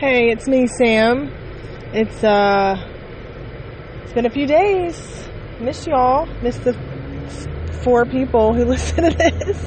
Hey, 0.00 0.30
it's 0.30 0.48
me, 0.48 0.66
Sam. 0.66 1.30
It's 1.92 2.24
uh, 2.24 2.74
it's 4.02 4.14
been 4.14 4.24
a 4.24 4.30
few 4.30 4.46
days. 4.46 5.28
Miss 5.60 5.86
y'all. 5.86 6.24
Miss 6.40 6.56
the 6.56 6.72
four 7.84 8.06
people 8.06 8.54
who 8.54 8.64
listen 8.74 9.04
to 9.04 9.10
this. 9.10 9.58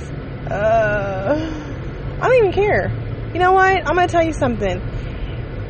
Uh, 0.50 2.18
I 2.20 2.28
don't 2.28 2.38
even 2.38 2.52
care. 2.52 2.90
You 3.32 3.42
know 3.42 3.52
what? 3.52 3.78
I'm 3.78 3.94
gonna 3.94 4.08
tell 4.08 4.24
you 4.24 4.34
something. 4.34 4.80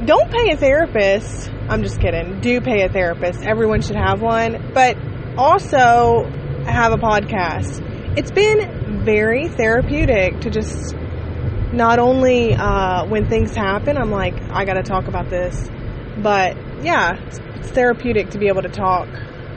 Don't 0.05 0.32
pay 0.32 0.54
a 0.54 0.55
therapist. 0.55 1.52
I'm 1.68 1.84
just 1.84 2.00
kidding. 2.00 2.39
Do 2.39 2.61
pay 2.61 2.86
a 2.86 2.89
therapist. 2.89 3.43
Everyone 3.43 3.82
should 3.82 3.98
have 3.98 4.21
one. 4.21 4.71
But 4.73 4.95
also 5.38 6.23
have 6.66 6.93
a 6.93 6.98
podcast. 6.98 7.82
It's 8.18 8.32
been 8.32 9.04
very 9.04 9.50
therapeutic 9.50 10.39
to 10.39 10.50
just 10.50 10.95
not 11.74 11.98
only 11.98 12.54
uh, 12.54 13.05
when 13.08 13.28
things 13.28 13.55
happen, 13.55 13.98
I'm 13.98 14.12
like, 14.12 14.36
I 14.52 14.64
got 14.64 14.76
to 14.76 14.84
talk 14.84 15.08
about 15.08 15.30
this, 15.30 15.70
but 16.22 16.55
yeah, 16.84 17.16
it's, 17.26 17.40
it's, 17.55 17.72
therapeutic 17.72 18.30
to 18.32 18.38
be 18.38 18.48
able 18.48 18.62
to 18.62 18.70
talk 18.70 19.08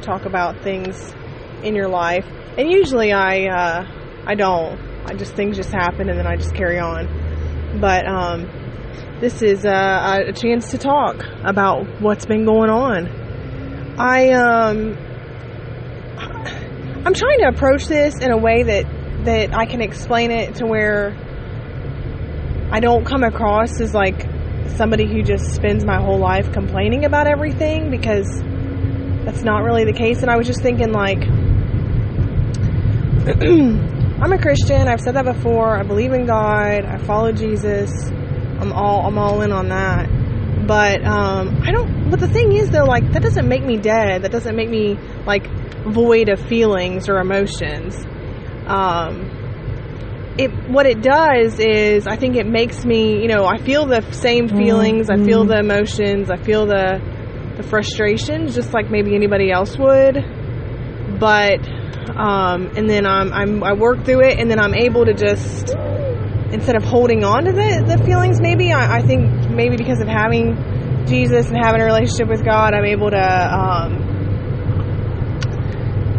talk 0.01 0.25
about 0.25 0.63
things 0.63 1.15
in 1.63 1.75
your 1.75 1.89
life. 1.89 2.25
And 2.57 2.71
usually, 2.71 3.13
I 3.13 3.47
uh, 3.47 4.23
I 4.27 4.35
don't. 4.35 4.81
I 5.05 5.15
just 5.15 5.35
things 5.35 5.57
just 5.57 5.71
happen, 5.71 6.09
and 6.09 6.19
then 6.19 6.27
I 6.27 6.37
just 6.37 6.55
carry 6.55 6.79
on. 6.79 7.79
But 7.81 8.09
um, 8.09 8.49
this 9.21 9.43
is 9.43 9.65
a, 9.67 10.25
a 10.29 10.33
chance 10.33 10.71
to 10.71 10.79
talk 10.79 11.23
about 11.45 12.01
what's 12.01 12.25
been 12.25 12.47
going 12.47 12.71
on. 12.71 13.09
I 13.99 14.33
um, 14.33 14.97
I'm 17.05 17.15
trying 17.15 17.39
to 17.41 17.49
approach 17.49 17.87
this 17.87 18.15
in 18.21 18.33
a 18.33 18.39
way 18.39 18.63
that 18.63 19.25
that 19.27 19.55
I 19.55 19.67
can 19.67 19.83
explain 19.83 20.31
it 20.31 20.57
to 20.57 20.67
where 20.67 21.15
I 22.77 22.81
don't 22.81 23.07
come 23.07 23.25
across 23.25 23.81
as 23.81 23.95
like 23.95 24.21
somebody 24.77 25.07
who 25.07 25.23
just 25.23 25.55
spends 25.55 25.83
my 25.83 25.99
whole 25.99 26.19
life 26.19 26.53
complaining 26.53 27.07
about 27.07 27.27
everything 27.27 27.91
because 27.91 28.27
that's 29.25 29.43
not 29.43 29.63
really 29.63 29.87
the 29.87 29.95
case. 29.95 30.21
And 30.21 30.31
I 30.31 30.37
was 30.37 30.47
just 30.47 30.61
thinking, 30.61 30.93
like, 30.93 31.23
I'm 34.21 34.31
a 34.31 34.39
Christian. 34.39 34.89
I've 34.89 35.01
said 35.01 35.15
that 35.15 35.25
before. 35.25 35.75
I 35.75 35.85
believe 35.85 36.13
in 36.13 36.27
God. 36.27 36.85
I 36.85 36.99
follow 36.99 37.33
Jesus. 37.33 37.91
I'm 38.11 38.75
all 38.75 39.07
I'm 39.07 39.17
all 39.17 39.41
in 39.41 39.53
on 39.53 39.71
that. 39.71 40.67
But 40.67 41.03
um, 41.03 41.63
I 41.63 41.73
don't. 41.73 42.11
But 42.11 42.21
the 42.21 42.29
thing 42.29 42.53
is, 42.53 42.69
though, 42.69 42.85
like 42.85 43.11
that 43.13 43.23
doesn't 43.23 43.49
make 43.49 43.65
me 43.65 43.79
dead. 43.79 44.21
That 44.21 44.33
doesn't 44.33 44.55
make 44.55 44.69
me 44.69 44.99
like 45.25 45.47
void 45.87 46.29
of 46.29 46.39
feelings 46.47 47.09
or 47.09 47.21
emotions. 47.21 47.97
Um, 48.67 49.36
it 50.39 50.51
what 50.69 50.87
it 50.87 51.03
does 51.03 51.59
is 51.59 52.07
I 52.07 52.17
think 52.17 52.37
it 52.37 52.47
makes 52.47 52.85
me, 52.85 53.23
you 53.23 53.29
know, 53.29 53.47
I 53.47 53.57
feel 53.59 53.87
the 53.87 54.03
same 54.13 54.49
feelings, 54.49 55.09
mm-hmm. 55.09 55.23
I 55.23 55.25
feel 55.25 55.45
the 55.45 55.59
emotions, 55.59 56.31
I 56.31 56.37
feel 56.37 56.67
the 56.67 57.01
the 57.57 57.63
frustrations 57.63 58.55
just 58.55 58.75
like 58.75 58.91
maybe 58.91 59.15
anybody 59.15 59.51
else 59.51 59.79
would. 59.79 60.17
But 61.19 61.67
um, 62.17 62.73
and 62.77 62.89
then 62.89 63.07
I'm, 63.07 63.33
I'm 63.33 63.65
I 63.65 63.73
work 63.73 64.05
through 64.05 64.27
it 64.29 64.39
and 64.39 64.51
then 64.51 64.61
I'm 64.61 64.75
able 64.75 65.07
to 65.07 65.15
just 65.15 65.75
instead 66.53 66.77
of 66.77 66.85
holding 66.85 67.25
on 67.25 67.45
to 67.45 67.53
the, 67.53 67.85
the 67.87 68.05
feelings 68.05 68.41
maybe 68.41 68.73
I, 68.73 68.99
I 68.99 69.03
think 69.03 69.51
maybe 69.51 69.77
because 69.77 70.01
of 70.01 70.07
having 70.07 70.57
Jesus 71.07 71.49
and 71.49 71.57
having 71.57 71.81
a 71.81 71.85
relationship 71.85 72.29
with 72.29 72.45
God 72.45 72.73
I'm 72.73 72.85
able 72.85 73.11
to 73.11 73.19
um, 73.19 74.15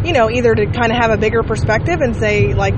you 0.03 0.11
know 0.11 0.29
either 0.29 0.53
to 0.53 0.65
kind 0.65 0.91
of 0.91 0.97
have 0.97 1.11
a 1.11 1.17
bigger 1.17 1.43
perspective 1.43 2.01
and 2.01 2.15
say 2.15 2.53
like 2.53 2.77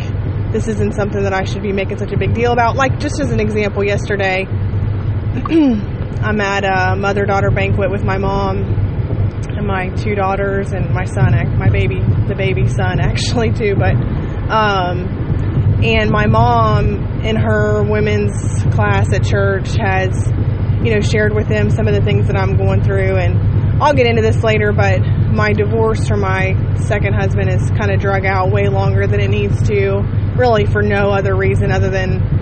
this 0.51 0.67
isn't 0.67 0.93
something 0.93 1.23
that 1.23 1.33
I 1.33 1.43
should 1.43 1.61
be 1.61 1.71
making 1.71 1.99
such 1.99 2.11
a 2.11 2.17
big 2.17 2.33
deal 2.33 2.51
about. 2.51 2.75
Like, 2.75 2.99
just 2.99 3.19
as 3.19 3.31
an 3.31 3.39
example, 3.39 3.83
yesterday, 3.83 4.45
I'm 4.49 6.41
at 6.41 6.63
a 6.63 6.95
mother 6.95 7.25
daughter 7.25 7.51
banquet 7.51 7.91
with 7.91 8.03
my 8.03 8.17
mom 8.17 8.63
and 8.63 9.67
my 9.67 9.89
two 9.89 10.15
daughters 10.15 10.71
and 10.71 10.89
my 10.91 11.05
son, 11.05 11.33
my 11.57 11.69
baby, 11.69 11.99
the 12.27 12.35
baby 12.35 12.67
son, 12.67 12.99
actually, 13.01 13.51
too. 13.51 13.75
But, 13.75 13.93
um, 14.49 15.83
and 15.83 16.09
my 16.09 16.25
mom 16.25 17.21
in 17.21 17.35
her 17.35 17.83
women's 17.83 18.63
class 18.73 19.13
at 19.13 19.23
church 19.23 19.75
has, 19.77 20.27
you 20.83 20.95
know, 20.95 20.99
shared 20.99 21.33
with 21.33 21.47
them 21.47 21.69
some 21.69 21.87
of 21.87 21.93
the 21.93 22.01
things 22.01 22.25
that 22.27 22.35
I'm 22.35 22.57
going 22.57 22.83
through. 22.83 23.17
And 23.17 23.81
I'll 23.83 23.93
get 23.93 24.07
into 24.07 24.23
this 24.23 24.43
later, 24.43 24.73
but 24.73 24.99
my 25.31 25.53
divorce 25.53 26.07
from 26.07 26.21
my 26.21 26.55
second 26.87 27.13
husband 27.13 27.49
is 27.49 27.69
kind 27.79 27.91
of 27.91 28.01
drug 28.01 28.25
out 28.25 28.51
way 28.51 28.67
longer 28.67 29.05
than 29.05 29.19
it 29.19 29.29
needs 29.29 29.61
to 29.69 30.01
really 30.39 30.65
for 30.65 30.81
no 30.81 31.11
other 31.11 31.35
reason 31.35 31.71
other 31.71 31.89
than 31.89 32.39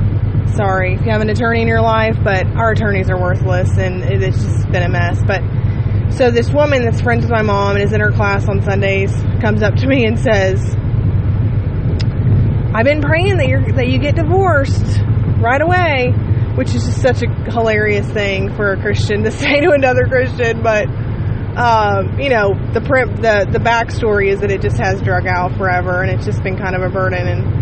sorry 0.56 0.96
if 0.96 1.02
you 1.06 1.12
have 1.12 1.22
an 1.22 1.30
attorney 1.30 1.62
in 1.62 1.68
your 1.68 1.82
life, 1.82 2.16
but 2.24 2.46
our 2.56 2.72
attorneys 2.72 3.10
are 3.10 3.20
worthless 3.20 3.78
and 3.78 4.04
it's 4.04 4.38
just 4.38 4.72
been 4.72 4.84
a 4.84 4.90
mess. 4.90 5.20
But 5.26 5.42
so 6.12 6.32
this 6.32 6.50
woman 6.52 6.84
that's 6.84 7.02
friends 7.02 7.24
with 7.24 7.32
my 7.32 7.42
mom 7.42 7.76
and 7.76 7.84
is 7.84 7.94
in 7.94 8.00
her 8.02 8.12
class 8.12 8.48
on 8.48 8.62
Sundays 8.62 9.14
comes 9.42 9.62
up 9.62 9.76
to 9.76 9.88
me 9.88 10.06
and 10.06 10.18
says, 10.18 10.76
"I've 12.74 12.86
been 12.86 13.02
praying 13.02 13.38
that 13.38 13.48
you 13.48 13.74
that 13.74 13.88
you 13.88 14.00
get 14.00 14.16
divorced 14.16 15.02
right 15.40 15.62
away," 15.62 16.14
which 16.56 16.74
is 16.74 16.86
just 16.86 17.02
such 17.02 17.24
a 17.24 17.28
hilarious 17.52 18.08
thing 18.08 18.56
for 18.56 18.72
a 18.74 18.82
Christian 18.82 19.24
to 19.24 19.32
say 19.42 19.60
to 19.62 19.72
another 19.72 20.06
Christian, 20.08 20.62
but. 20.62 20.88
Um, 21.58 22.20
you 22.20 22.30
know 22.30 22.54
the 22.74 22.80
the 22.80 23.48
the 23.52 23.58
backstory 23.58 24.28
is 24.28 24.42
that 24.42 24.52
it 24.52 24.62
just 24.62 24.78
has 24.78 25.02
drug 25.02 25.26
out 25.26 25.58
forever, 25.58 26.04
and 26.04 26.12
it's 26.12 26.24
just 26.24 26.44
been 26.44 26.56
kind 26.56 26.76
of 26.76 26.84
a 26.84 26.90
burden. 26.90 27.28
And 27.28 27.57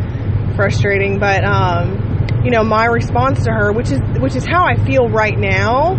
frustrating. 0.55 1.19
But 1.19 1.43
um, 1.43 2.43
you 2.43 2.51
know, 2.51 2.63
my 2.63 2.85
response 2.85 3.43
to 3.45 3.51
her, 3.51 3.71
which 3.71 3.91
is 3.91 3.99
which 4.19 4.35
is 4.35 4.45
how 4.45 4.65
I 4.65 4.75
feel 4.85 5.09
right 5.09 5.37
now, 5.37 5.95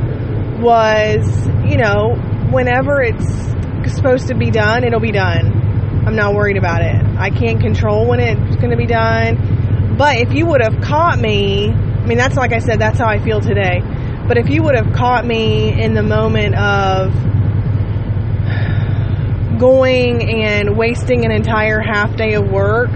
was 0.61 1.47
you 1.69 1.77
know, 1.77 2.15
whenever 2.51 3.03
it's 3.03 3.95
supposed 3.95 4.29
to 4.29 4.35
be 4.35 4.51
done, 4.51 4.85
it'll 4.85 5.01
be 5.01 5.13
done. 5.13 6.05
I'm 6.07 6.17
not 6.17 6.35
worried 6.35 6.57
about 6.57 6.83
it. 6.83 7.03
I 7.19 7.31
can't 7.31 7.61
control 7.61 8.07
when 8.07 8.21
it's 8.21 8.57
going 8.57 8.71
to 8.71 8.77
be 8.77 8.87
done. 8.87 9.97
But 9.99 10.19
if 10.19 10.33
you 10.33 10.47
would 10.47 10.61
have 10.61 10.81
caught 10.81 11.19
me, 11.19 11.71
I 11.71 12.07
mean, 12.07 12.19
that's 12.19 12.37
like 12.37 12.53
I 12.53 12.59
said, 12.59 12.79
that's 12.79 12.99
how 12.99 13.09
I 13.09 13.19
feel 13.19 13.41
today. 13.41 13.81
But 14.29 14.39
if 14.39 14.49
you 14.49 14.63
would 14.63 14.77
have 14.77 14.93
caught 14.93 15.25
me 15.25 15.81
in 15.81 15.95
the 15.95 16.03
moment 16.03 16.55
of 16.55 17.13
going 19.59 20.45
and 20.45 20.77
wasting 20.77 21.25
an 21.25 21.31
entire 21.31 21.81
half 21.81 22.15
day 22.17 22.35
of 22.35 22.49
work 22.49 22.91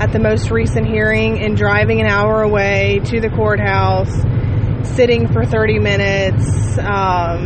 at 0.00 0.12
the 0.12 0.18
most 0.18 0.50
recent 0.50 0.86
hearing 0.86 1.38
and 1.44 1.54
driving 1.58 2.00
an 2.00 2.06
hour 2.06 2.40
away 2.40 3.00
to 3.04 3.20
the 3.20 3.28
courthouse, 3.28 4.10
sitting 4.96 5.30
for 5.30 5.44
30 5.44 5.78
minutes, 5.78 6.78
um, 6.78 7.44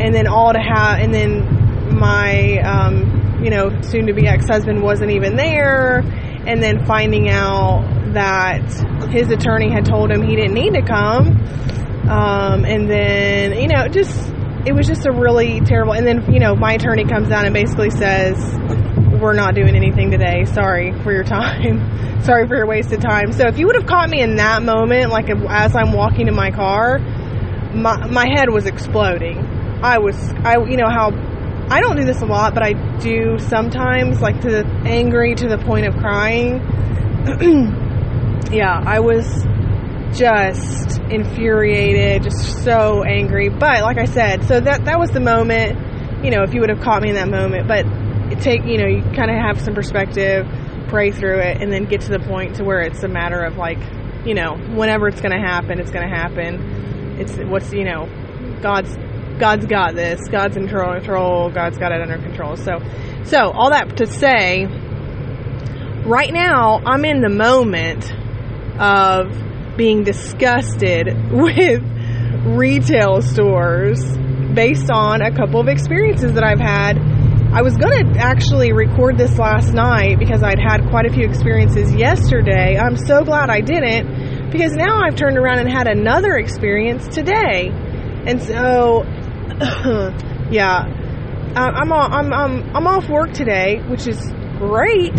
and 0.00 0.12
then 0.12 0.26
all 0.26 0.52
to 0.52 0.58
have, 0.58 0.98
and 0.98 1.14
then 1.14 1.96
my, 1.96 2.58
um, 2.58 3.40
you 3.40 3.50
know, 3.50 3.80
soon 3.82 4.08
to 4.08 4.12
be 4.12 4.26
ex 4.26 4.48
husband 4.48 4.82
wasn't 4.82 5.12
even 5.12 5.36
there, 5.36 6.00
and 6.44 6.60
then 6.60 6.84
finding 6.86 7.28
out 7.28 7.84
that 8.14 8.64
his 9.12 9.30
attorney 9.30 9.70
had 9.70 9.84
told 9.84 10.10
him 10.10 10.22
he 10.22 10.34
didn't 10.34 10.54
need 10.54 10.74
to 10.74 10.82
come. 10.82 11.28
Um, 12.08 12.64
and 12.64 12.90
then, 12.90 13.60
you 13.60 13.68
know, 13.68 13.86
just, 13.86 14.28
it 14.66 14.74
was 14.74 14.88
just 14.88 15.06
a 15.06 15.12
really 15.12 15.60
terrible, 15.60 15.92
and 15.92 16.04
then, 16.04 16.32
you 16.32 16.40
know, 16.40 16.56
my 16.56 16.72
attorney 16.72 17.04
comes 17.04 17.28
down 17.28 17.44
and 17.44 17.54
basically 17.54 17.90
says, 17.90 18.36
we're 19.26 19.34
not 19.34 19.56
doing 19.56 19.74
anything 19.74 20.12
today. 20.12 20.44
Sorry 20.44 20.92
for 21.02 21.12
your 21.12 21.24
time. 21.24 22.22
Sorry 22.22 22.46
for 22.46 22.56
your 22.56 22.66
wasted 22.66 23.00
time. 23.00 23.32
So 23.32 23.48
if 23.48 23.58
you 23.58 23.66
would 23.66 23.74
have 23.74 23.86
caught 23.86 24.08
me 24.08 24.20
in 24.22 24.36
that 24.36 24.62
moment, 24.62 25.10
like 25.10 25.28
as 25.28 25.74
I'm 25.74 25.92
walking 25.92 26.28
in 26.28 26.34
my 26.34 26.52
car, 26.52 27.00
my, 27.74 28.06
my 28.06 28.26
head 28.28 28.48
was 28.50 28.66
exploding. 28.66 29.38
I 29.82 29.98
was, 29.98 30.16
I, 30.44 30.58
you 30.58 30.76
know 30.76 30.88
how, 30.88 31.10
I 31.68 31.80
don't 31.80 31.96
do 31.96 32.04
this 32.04 32.22
a 32.22 32.24
lot, 32.26 32.54
but 32.54 32.62
I 32.62 32.74
do 32.98 33.36
sometimes, 33.38 34.20
like 34.20 34.40
to 34.42 34.48
the 34.48 34.64
angry 34.84 35.34
to 35.34 35.48
the 35.48 35.58
point 35.58 35.86
of 35.86 35.96
crying. 35.96 36.60
yeah, 38.52 38.80
I 38.86 39.00
was 39.00 39.26
just 40.16 41.00
infuriated, 41.10 42.22
just 42.22 42.62
so 42.62 43.02
angry. 43.02 43.48
But 43.48 43.82
like 43.82 43.98
I 43.98 44.04
said, 44.04 44.44
so 44.44 44.60
that 44.60 44.84
that 44.84 45.00
was 45.00 45.10
the 45.10 45.20
moment. 45.20 46.24
You 46.24 46.30
know, 46.30 46.44
if 46.44 46.54
you 46.54 46.60
would 46.60 46.70
have 46.70 46.80
caught 46.80 47.02
me 47.02 47.10
in 47.10 47.16
that 47.16 47.28
moment, 47.28 47.68
but 47.68 47.84
take 48.40 48.64
you 48.64 48.78
know 48.78 48.86
you 48.86 49.02
kind 49.14 49.30
of 49.30 49.36
have 49.36 49.60
some 49.60 49.74
perspective 49.74 50.46
pray 50.88 51.10
through 51.10 51.40
it 51.40 51.60
and 51.60 51.72
then 51.72 51.84
get 51.84 52.00
to 52.02 52.10
the 52.10 52.20
point 52.20 52.56
to 52.56 52.64
where 52.64 52.80
it's 52.80 53.02
a 53.02 53.08
matter 53.08 53.40
of 53.40 53.56
like 53.56 53.78
you 54.24 54.34
know 54.34 54.56
whenever 54.74 55.08
it's 55.08 55.20
going 55.20 55.32
to 55.32 55.44
happen 55.44 55.80
it's 55.80 55.90
going 55.90 56.08
to 56.08 56.14
happen. 56.14 57.16
It's 57.18 57.36
what's 57.36 57.72
you 57.72 57.84
know 57.84 58.08
god's 58.60 58.94
god's 59.38 59.66
got 59.66 59.94
this 59.94 60.20
god's 60.28 60.56
in 60.56 60.68
control 60.68 61.50
god's 61.50 61.78
got 61.78 61.92
it 61.92 62.00
under 62.00 62.18
control. 62.18 62.56
So 62.56 62.78
so 63.24 63.50
all 63.50 63.70
that 63.70 63.96
to 63.96 64.06
say 64.06 64.66
right 66.04 66.32
now 66.32 66.80
i'm 66.86 67.04
in 67.04 67.20
the 67.20 67.28
moment 67.28 68.12
of 68.78 69.76
being 69.76 70.04
disgusted 70.04 71.08
with 71.32 71.82
retail 72.46 73.20
stores 73.20 74.00
based 74.54 74.88
on 74.90 75.20
a 75.20 75.34
couple 75.34 75.58
of 75.58 75.66
experiences 75.66 76.34
that 76.34 76.44
i've 76.44 76.60
had 76.60 77.15
I 77.56 77.62
was 77.62 77.74
going 77.78 78.12
to 78.12 78.20
actually 78.20 78.74
record 78.74 79.16
this 79.16 79.38
last 79.38 79.72
night 79.72 80.18
because 80.18 80.42
I'd 80.42 80.58
had 80.58 80.90
quite 80.90 81.06
a 81.06 81.10
few 81.10 81.26
experiences 81.26 81.90
yesterday. 81.94 82.76
I'm 82.76 82.98
so 82.98 83.24
glad 83.24 83.48
I 83.48 83.62
didn't 83.62 84.50
because 84.50 84.74
now 84.74 85.00
I've 85.00 85.16
turned 85.16 85.38
around 85.38 85.60
and 85.60 85.70
had 85.70 85.88
another 85.88 86.36
experience 86.36 87.08
today. 87.08 87.70
And 88.26 88.42
so, 88.42 89.04
yeah, 90.50 90.84
I'm, 91.56 91.90
I'm, 91.90 92.30
I'm, 92.30 92.76
I'm 92.76 92.86
off 92.86 93.08
work 93.08 93.32
today, 93.32 93.78
which 93.88 94.06
is 94.06 94.20
great, 94.58 95.18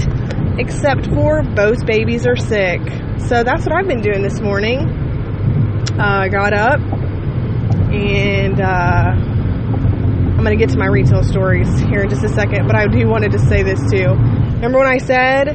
except 0.59 1.07
for 1.07 1.41
both 1.41 1.87
babies 1.87 2.27
are 2.27 2.35
sick. 2.35 2.81
So 3.17 3.41
that's 3.43 3.65
what 3.65 3.73
I've 3.73 3.87
been 3.87 4.01
doing 4.01 4.21
this 4.21 4.39
morning. 4.39 4.77
Uh, 5.99 6.03
I 6.03 6.29
got 6.29 6.53
up 6.53 6.81
and 7.91 8.61
uh, 8.61 9.36
going 10.47 10.57
to 10.57 10.65
get 10.65 10.71
to 10.71 10.79
my 10.79 10.85
retail 10.85 11.23
stories 11.23 11.67
here 11.81 12.03
in 12.03 12.09
just 12.09 12.23
a 12.23 12.29
second, 12.29 12.67
but 12.67 12.75
I 12.77 12.87
do 12.87 13.05
wanted 13.09 13.33
to 13.33 13.39
say 13.39 13.63
this 13.63 13.79
too. 13.91 14.07
Remember 14.07 14.79
when 14.79 14.87
I 14.87 14.97
said 14.97 15.47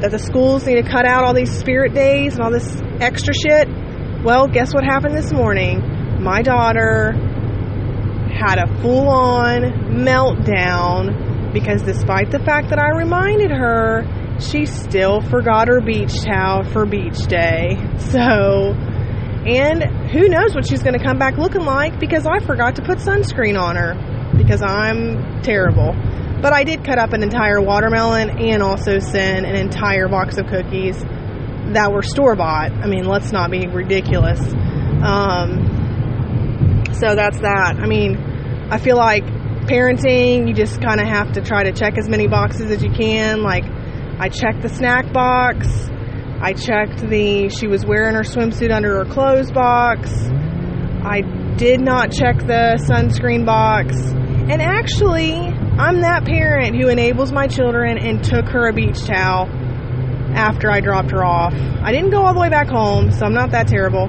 that 0.00 0.10
the 0.10 0.18
schools 0.18 0.66
need 0.66 0.74
to 0.74 0.82
cut 0.82 1.06
out 1.06 1.22
all 1.22 1.34
these 1.34 1.56
spirit 1.56 1.94
days 1.94 2.34
and 2.34 2.42
all 2.42 2.50
this 2.50 2.82
extra 3.00 3.32
shit? 3.32 3.68
Well, 4.24 4.48
guess 4.48 4.74
what 4.74 4.82
happened 4.82 5.16
this 5.16 5.32
morning? 5.32 5.80
My 6.20 6.42
daughter 6.42 7.12
had 8.32 8.58
a 8.58 8.66
full 8.82 9.08
on 9.08 9.62
meltdown 10.02 11.52
because 11.52 11.82
despite 11.82 12.32
the 12.32 12.40
fact 12.40 12.70
that 12.70 12.80
I 12.80 12.90
reminded 12.98 13.52
her, 13.52 14.02
she 14.40 14.66
still 14.66 15.20
forgot 15.20 15.68
her 15.68 15.80
beach 15.80 16.22
towel 16.24 16.64
for 16.64 16.86
beach 16.86 17.26
day. 17.28 17.76
So, 18.10 18.74
and 19.46 20.10
who 20.10 20.28
knows 20.28 20.56
what 20.56 20.66
she's 20.66 20.82
going 20.82 20.98
to 20.98 21.04
come 21.04 21.18
back 21.18 21.38
looking 21.38 21.64
like 21.64 22.00
because 22.00 22.26
I 22.26 22.40
forgot 22.40 22.74
to 22.76 22.82
put 22.82 22.98
sunscreen 22.98 23.58
on 23.58 23.76
her 23.76 24.09
because 24.42 24.62
I'm 24.62 25.42
terrible. 25.42 25.94
But 26.40 26.52
I 26.54 26.64
did 26.64 26.84
cut 26.84 26.98
up 26.98 27.12
an 27.12 27.22
entire 27.22 27.60
watermelon 27.60 28.38
and 28.38 28.62
also 28.62 28.98
send 28.98 29.44
an 29.44 29.54
entire 29.56 30.08
box 30.08 30.38
of 30.38 30.46
cookies 30.46 30.98
that 31.74 31.92
were 31.92 32.02
store 32.02 32.34
bought. 32.34 32.72
I 32.72 32.86
mean, 32.86 33.04
let's 33.04 33.32
not 33.32 33.50
be 33.50 33.66
ridiculous. 33.66 34.40
Um, 35.02 36.84
so 36.92 37.14
that's 37.14 37.38
that. 37.40 37.76
I 37.78 37.86
mean, 37.86 38.16
I 38.70 38.78
feel 38.78 38.96
like 38.96 39.24
parenting, 39.66 40.48
you 40.48 40.54
just 40.54 40.80
kind 40.80 41.00
of 41.00 41.06
have 41.06 41.32
to 41.34 41.42
try 41.42 41.64
to 41.64 41.72
check 41.72 41.98
as 41.98 42.08
many 42.08 42.26
boxes 42.26 42.70
as 42.70 42.82
you 42.82 42.90
can. 42.90 43.42
Like, 43.42 43.64
I 44.18 44.28
checked 44.28 44.62
the 44.62 44.68
snack 44.68 45.12
box. 45.12 45.66
I 46.42 46.54
checked 46.54 47.06
the 47.08 47.50
she 47.50 47.66
was 47.66 47.84
wearing 47.84 48.14
her 48.14 48.22
swimsuit 48.22 48.74
under 48.74 48.96
her 48.96 49.04
clothes 49.04 49.52
box. 49.52 50.10
I 51.02 51.20
did 51.56 51.80
not 51.80 52.12
check 52.12 52.38
the 52.38 52.82
sunscreen 52.88 53.44
box. 53.44 53.94
And 54.50 54.60
actually, 54.60 55.32
I'm 55.32 56.00
that 56.00 56.24
parent 56.24 56.74
who 56.74 56.88
enables 56.88 57.30
my 57.30 57.46
children 57.46 57.98
and 57.98 58.24
took 58.24 58.48
her 58.48 58.68
a 58.68 58.72
beach 58.72 59.04
towel 59.04 59.46
after 60.34 60.68
I 60.68 60.80
dropped 60.80 61.12
her 61.12 61.24
off. 61.24 61.54
I 61.54 61.92
didn't 61.92 62.10
go 62.10 62.22
all 62.22 62.34
the 62.34 62.40
way 62.40 62.48
back 62.48 62.66
home, 62.66 63.12
so 63.12 63.26
I'm 63.26 63.32
not 63.32 63.52
that 63.52 63.68
terrible. 63.68 64.08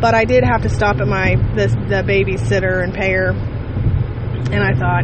But 0.00 0.14
I 0.14 0.24
did 0.26 0.44
have 0.44 0.62
to 0.62 0.68
stop 0.68 1.00
at 1.00 1.08
my 1.08 1.34
the, 1.56 1.66
the 1.88 2.04
babysitter 2.06 2.84
and 2.84 2.94
pay 2.94 3.10
her. 3.14 3.30
And 3.30 4.62
I 4.62 4.74
thought, 4.78 5.02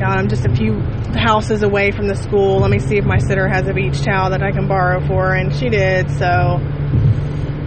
God, 0.00 0.18
I'm 0.18 0.28
just 0.28 0.44
a 0.44 0.52
few 0.52 0.80
houses 1.14 1.62
away 1.62 1.92
from 1.92 2.08
the 2.08 2.16
school. 2.16 2.58
Let 2.58 2.70
me 2.72 2.80
see 2.80 2.96
if 2.96 3.04
my 3.04 3.18
sitter 3.18 3.46
has 3.46 3.68
a 3.68 3.72
beach 3.72 4.02
towel 4.02 4.30
that 4.30 4.42
I 4.42 4.50
can 4.50 4.66
borrow 4.66 5.06
for. 5.06 5.34
And 5.34 5.54
she 5.54 5.68
did, 5.68 6.10
so. 6.10 6.58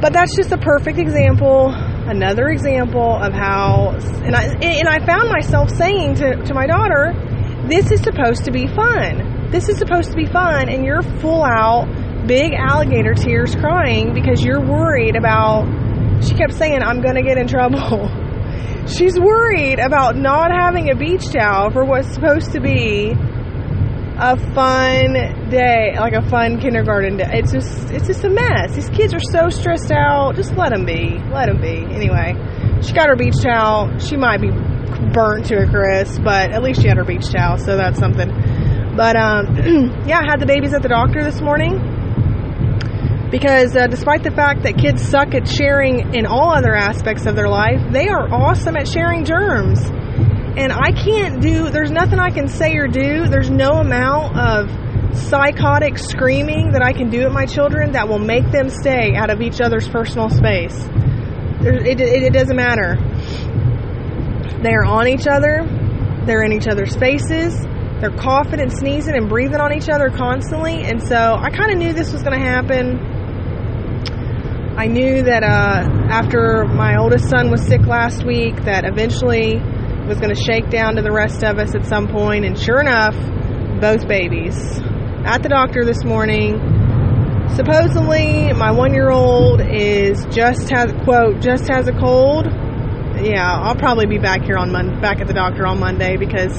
But 0.01 0.11
that's 0.11 0.35
just 0.35 0.51
a 0.51 0.57
perfect 0.57 0.99
example, 0.99 1.71
another 2.07 2.47
example 2.49 3.15
of 3.15 3.33
how, 3.33 3.97
and 4.23 4.35
I 4.35 4.45
and 4.61 4.87
I 4.87 5.05
found 5.05 5.29
myself 5.29 5.69
saying 5.69 6.15
to, 6.15 6.35
to 6.43 6.53
my 6.53 6.67
daughter, 6.67 7.13
"This 7.67 7.91
is 7.91 8.01
supposed 8.01 8.45
to 8.45 8.51
be 8.51 8.67
fun. 8.67 9.49
This 9.51 9.69
is 9.69 9.77
supposed 9.77 10.11
to 10.11 10.15
be 10.15 10.25
fun, 10.25 10.69
and 10.69 10.85
you're 10.85 11.01
full 11.01 11.43
out, 11.43 11.87
big 12.27 12.53
alligator 12.53 13.13
tears, 13.13 13.55
crying 13.55 14.13
because 14.13 14.43
you're 14.43 14.61
worried 14.61 15.15
about." 15.15 15.65
She 16.23 16.33
kept 16.35 16.53
saying, 16.53 16.81
"I'm 16.81 17.01
going 17.01 17.15
to 17.15 17.23
get 17.23 17.37
in 17.37 17.47
trouble." 17.47 18.09
She's 18.87 19.19
worried 19.19 19.79
about 19.79 20.15
not 20.15 20.51
having 20.51 20.91
a 20.91 20.95
beach 20.95 21.31
towel 21.31 21.71
for 21.71 21.83
what's 21.85 22.13
supposed 22.13 22.51
to 22.51 22.59
be 22.59 23.15
a 24.17 24.37
fun 24.53 25.49
day, 25.49 25.95
like 25.99 26.13
a 26.13 26.27
fun 26.29 26.59
kindergarten 26.59 27.17
day. 27.17 27.29
It's 27.33 27.51
just, 27.51 27.91
it's 27.91 28.07
just 28.07 28.23
a 28.23 28.29
mess. 28.29 28.73
These 28.73 28.89
kids 28.89 29.13
are 29.13 29.19
so 29.19 29.49
stressed 29.49 29.91
out. 29.91 30.35
Just 30.35 30.55
let 30.55 30.71
them 30.71 30.85
be. 30.85 31.19
Let 31.31 31.47
them 31.47 31.59
be. 31.59 31.83
Anyway, 31.93 32.35
she 32.81 32.93
got 32.93 33.09
her 33.09 33.15
beach 33.15 33.41
towel. 33.41 33.99
She 33.99 34.15
might 34.15 34.39
be 34.39 34.51
burnt 35.13 35.45
to 35.47 35.55
a 35.63 35.69
crisp, 35.69 36.23
but 36.23 36.51
at 36.51 36.63
least 36.63 36.81
she 36.81 36.87
had 36.87 36.97
her 36.97 37.03
beach 37.03 37.29
towel, 37.29 37.57
so 37.57 37.75
that's 37.75 37.99
something. 37.99 38.29
But 38.95 39.17
um, 39.17 39.55
yeah, 40.07 40.19
I 40.19 40.25
had 40.25 40.39
the 40.39 40.45
babies 40.45 40.73
at 40.73 40.81
the 40.81 40.89
doctor 40.89 41.23
this 41.23 41.41
morning 41.41 41.79
because 43.29 43.75
uh, 43.75 43.87
despite 43.87 44.23
the 44.23 44.31
fact 44.31 44.63
that 44.63 44.77
kids 44.77 45.01
suck 45.01 45.35
at 45.35 45.47
sharing 45.47 46.15
in 46.15 46.25
all 46.25 46.55
other 46.55 46.73
aspects 46.73 47.25
of 47.25 47.35
their 47.35 47.49
life, 47.49 47.81
they 47.91 48.07
are 48.07 48.31
awesome 48.31 48.77
at 48.77 48.87
sharing 48.87 49.25
germs. 49.25 49.81
And 50.57 50.71
I 50.71 50.91
can't 50.91 51.41
do, 51.41 51.69
there's 51.69 51.91
nothing 51.91 52.19
I 52.19 52.29
can 52.31 52.47
say 52.47 52.75
or 52.75 52.87
do, 52.87 53.27
there's 53.27 53.49
no 53.49 53.73
amount 53.73 54.37
of 54.37 55.17
psychotic 55.17 55.97
screaming 55.97 56.71
that 56.71 56.81
I 56.81 56.93
can 56.93 57.09
do 57.09 57.23
at 57.23 57.31
my 57.31 57.45
children 57.45 57.91
that 57.93 58.07
will 58.07 58.19
make 58.19 58.49
them 58.51 58.69
stay 58.69 59.15
out 59.15 59.29
of 59.29 59.41
each 59.41 59.59
other's 59.59 59.87
personal 59.87 60.29
space. 60.29 60.77
It, 61.61 61.99
it, 61.99 62.01
it 62.01 62.33
doesn't 62.33 62.55
matter. 62.55 62.97
They're 64.61 64.85
on 64.85 65.07
each 65.07 65.27
other, 65.27 65.65
they're 66.25 66.43
in 66.43 66.53
each 66.53 66.67
other's 66.67 66.95
faces, 66.95 67.59
they're 67.99 68.15
coughing 68.15 68.61
and 68.61 68.71
sneezing 68.71 69.15
and 69.15 69.27
breathing 69.27 69.59
on 69.59 69.73
each 69.73 69.89
other 69.89 70.09
constantly. 70.09 70.83
And 70.83 71.01
so 71.01 71.35
I 71.37 71.49
kind 71.49 71.71
of 71.71 71.77
knew 71.77 71.93
this 71.93 72.13
was 72.13 72.23
going 72.23 72.39
to 72.39 72.45
happen 72.45 73.15
I 74.77 74.87
knew 74.87 75.23
that 75.23 75.41
uh, 75.41 75.87
after 76.11 76.65
my 76.65 76.97
oldest 76.97 77.29
son 77.29 77.49
was 77.49 77.65
sick 77.65 77.85
last 77.85 78.25
week, 78.25 78.65
that 78.65 78.83
eventually 78.83 79.55
was 80.07 80.19
going 80.19 80.33
to 80.33 80.41
shake 80.41 80.69
down 80.69 80.95
to 80.95 81.01
the 81.01 81.11
rest 81.11 81.43
of 81.43 81.57
us 81.57 81.75
at 81.75 81.85
some 81.85 82.07
point, 82.07 82.45
and 82.45 82.57
sure 82.57 82.79
enough, 82.79 83.15
both 83.81 84.07
babies 84.07 84.79
at 85.25 85.41
the 85.43 85.49
doctor 85.49 85.83
this 85.83 86.03
morning. 86.03 86.59
Supposedly, 87.55 88.53
my 88.53 88.71
one-year-old 88.71 89.61
is 89.61 90.25
just 90.27 90.69
has 90.69 90.91
quote 91.03 91.41
just 91.41 91.67
has 91.67 91.87
a 91.87 91.93
cold. 91.93 92.45
Yeah, 92.45 93.59
I'll 93.61 93.75
probably 93.75 94.07
be 94.07 94.17
back 94.17 94.43
here 94.43 94.57
on 94.57 94.71
Monday, 94.71 94.99
back 94.99 95.21
at 95.21 95.27
the 95.27 95.33
doctor 95.33 95.65
on 95.65 95.79
Monday 95.79 96.17
because 96.17 96.53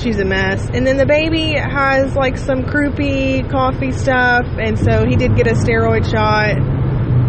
she's 0.00 0.18
a 0.20 0.24
mess. 0.24 0.68
And 0.72 0.86
then 0.86 0.96
the 0.96 1.06
baby 1.06 1.54
has 1.54 2.14
like 2.14 2.36
some 2.36 2.62
croupy 2.62 3.50
coffee 3.50 3.92
stuff, 3.92 4.46
and 4.58 4.78
so 4.78 5.04
he 5.06 5.16
did 5.16 5.36
get 5.36 5.46
a 5.46 5.54
steroid 5.54 6.08
shot 6.08 6.58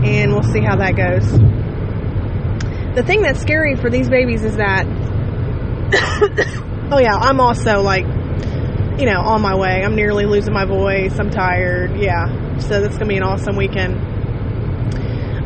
and 0.06 0.32
we'll 0.32 0.44
see 0.44 0.62
how 0.62 0.76
that 0.76 0.96
goes. 0.96 1.28
The 2.96 3.04
thing 3.04 3.24
that's 3.24 3.42
scary 3.42 3.76
for 3.76 3.90
these 3.90 4.08
babies 4.08 4.44
is 4.44 4.58
that, 4.58 4.86
oh 5.96 7.00
yeah, 7.00 7.16
I'm 7.16 7.40
also 7.40 7.82
like, 7.82 8.06
you 9.00 9.06
know, 9.06 9.22
on 9.22 9.42
my 9.42 9.56
way. 9.56 9.84
I'm 9.84 9.96
nearly 9.96 10.26
losing 10.26 10.54
my 10.54 10.66
voice. 10.66 11.18
I'm 11.20 11.30
tired. 11.30 12.00
Yeah. 12.00 12.58
So 12.60 12.82
that's 12.82 12.98
to 12.98 13.06
be 13.06 13.18
an 13.18 13.24
awesome 13.24 13.56
weekend. 13.56 14.14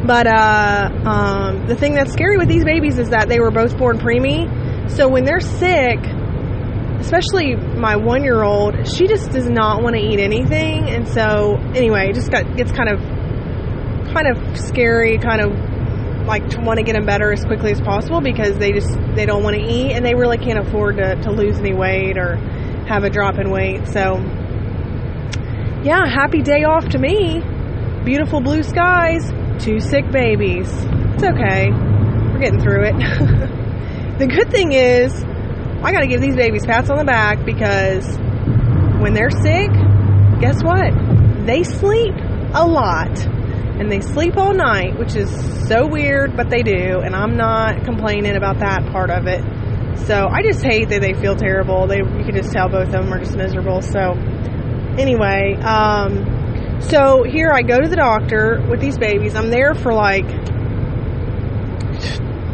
But 0.05 0.27
uh, 0.27 0.89
um, 1.05 1.67
the 1.67 1.75
thing 1.75 1.93
that's 1.93 2.13
scary 2.13 2.37
with 2.37 2.47
these 2.47 2.63
babies 2.63 2.97
is 2.97 3.09
that 3.09 3.27
they 3.27 3.39
were 3.39 3.51
both 3.51 3.77
born 3.77 3.97
preemie. 3.99 4.89
So 4.89 5.07
when 5.07 5.23
they're 5.23 5.39
sick, 5.39 5.99
especially 6.99 7.55
my 7.55 7.95
one 7.95 8.23
year 8.23 8.43
old, 8.43 8.87
she 8.87 9.07
just 9.07 9.31
does 9.31 9.49
not 9.49 9.83
want 9.83 9.95
to 9.95 10.01
eat 10.01 10.19
anything. 10.19 10.89
And 10.89 11.07
so, 11.07 11.57
anyway, 11.75 12.09
it 12.09 12.15
just 12.15 12.31
got, 12.31 12.57
gets 12.57 12.71
kind 12.71 12.89
of 12.89 12.99
kind 14.13 14.27
of 14.27 14.57
scary, 14.57 15.17
kind 15.19 15.41
of 15.41 15.68
like 16.29 16.47
to 16.49 16.61
want 16.61 16.77
to 16.77 16.83
get 16.83 16.93
them 16.93 17.05
better 17.05 17.33
as 17.33 17.43
quickly 17.43 17.71
as 17.71 17.81
possible 17.81 18.21
because 18.21 18.57
they 18.59 18.71
just 18.71 18.89
they 19.15 19.25
don't 19.25 19.43
want 19.43 19.55
to 19.55 19.61
eat 19.61 19.91
and 19.91 20.05
they 20.05 20.13
really 20.13 20.37
can't 20.37 20.59
afford 20.59 20.97
to, 20.97 21.15
to 21.23 21.31
lose 21.31 21.57
any 21.57 21.73
weight 21.73 22.17
or 22.17 22.35
have 22.87 23.03
a 23.03 23.09
drop 23.09 23.39
in 23.39 23.49
weight. 23.49 23.87
So 23.87 24.17
yeah, 25.83 26.05
happy 26.07 26.41
day 26.41 26.63
off 26.63 26.87
to 26.89 26.99
me. 26.99 27.41
Beautiful 28.05 28.41
blue 28.41 28.61
skies, 28.61 29.31
two 29.63 29.79
sick 29.79 30.09
babies. 30.11 30.71
It's 30.71 31.23
okay. 31.23 31.71
We're 31.71 32.39
getting 32.39 32.61
through 32.61 32.85
it. 32.85 32.93
the 34.19 34.27
good 34.27 34.51
thing 34.51 34.71
is 34.71 35.11
I 35.81 35.91
got 35.91 36.01
to 36.01 36.07
give 36.07 36.21
these 36.21 36.35
babies 36.35 36.65
pats 36.65 36.91
on 36.91 36.97
the 36.97 37.05
back 37.05 37.43
because 37.43 38.05
when 39.01 39.13
they're 39.13 39.31
sick, 39.31 39.71
guess 40.39 40.63
what? 40.63 40.93
They 41.47 41.63
sleep 41.63 42.13
a 42.53 42.67
lot 42.67 43.17
and 43.79 43.89
they 43.89 44.01
sleep 44.01 44.35
all 44.35 44.53
night, 44.53 44.99
which 44.99 45.15
is 45.15 45.29
so 45.67 45.87
weird, 45.87 46.35
but 46.35 46.49
they 46.49 46.63
do, 46.63 46.99
and 46.99 47.15
I'm 47.15 47.37
not 47.37 47.85
complaining 47.85 48.35
about 48.35 48.59
that 48.59 48.91
part 48.91 49.09
of 49.09 49.25
it. 49.25 49.41
So 50.05 50.27
I 50.27 50.41
just 50.43 50.63
hate 50.63 50.89
that 50.89 51.01
they 51.01 51.13
feel 51.13 51.35
terrible. 51.35 51.87
They 51.87 51.97
you 51.97 52.25
can 52.25 52.35
just 52.35 52.51
tell 52.51 52.67
both 52.67 52.87
of 52.87 52.91
them 52.91 53.13
are 53.13 53.19
just 53.19 53.37
miserable. 53.37 53.81
So 53.81 54.11
anyway, 54.97 55.55
um, 55.61 56.81
so 56.81 57.23
here 57.23 57.51
I 57.53 57.61
go 57.61 57.79
to 57.79 57.87
the 57.87 57.95
doctor 57.95 58.65
with 58.69 58.81
these 58.81 58.97
babies. 58.97 59.35
I'm 59.35 59.49
there 59.49 59.73
for 59.73 59.93
like 59.93 60.25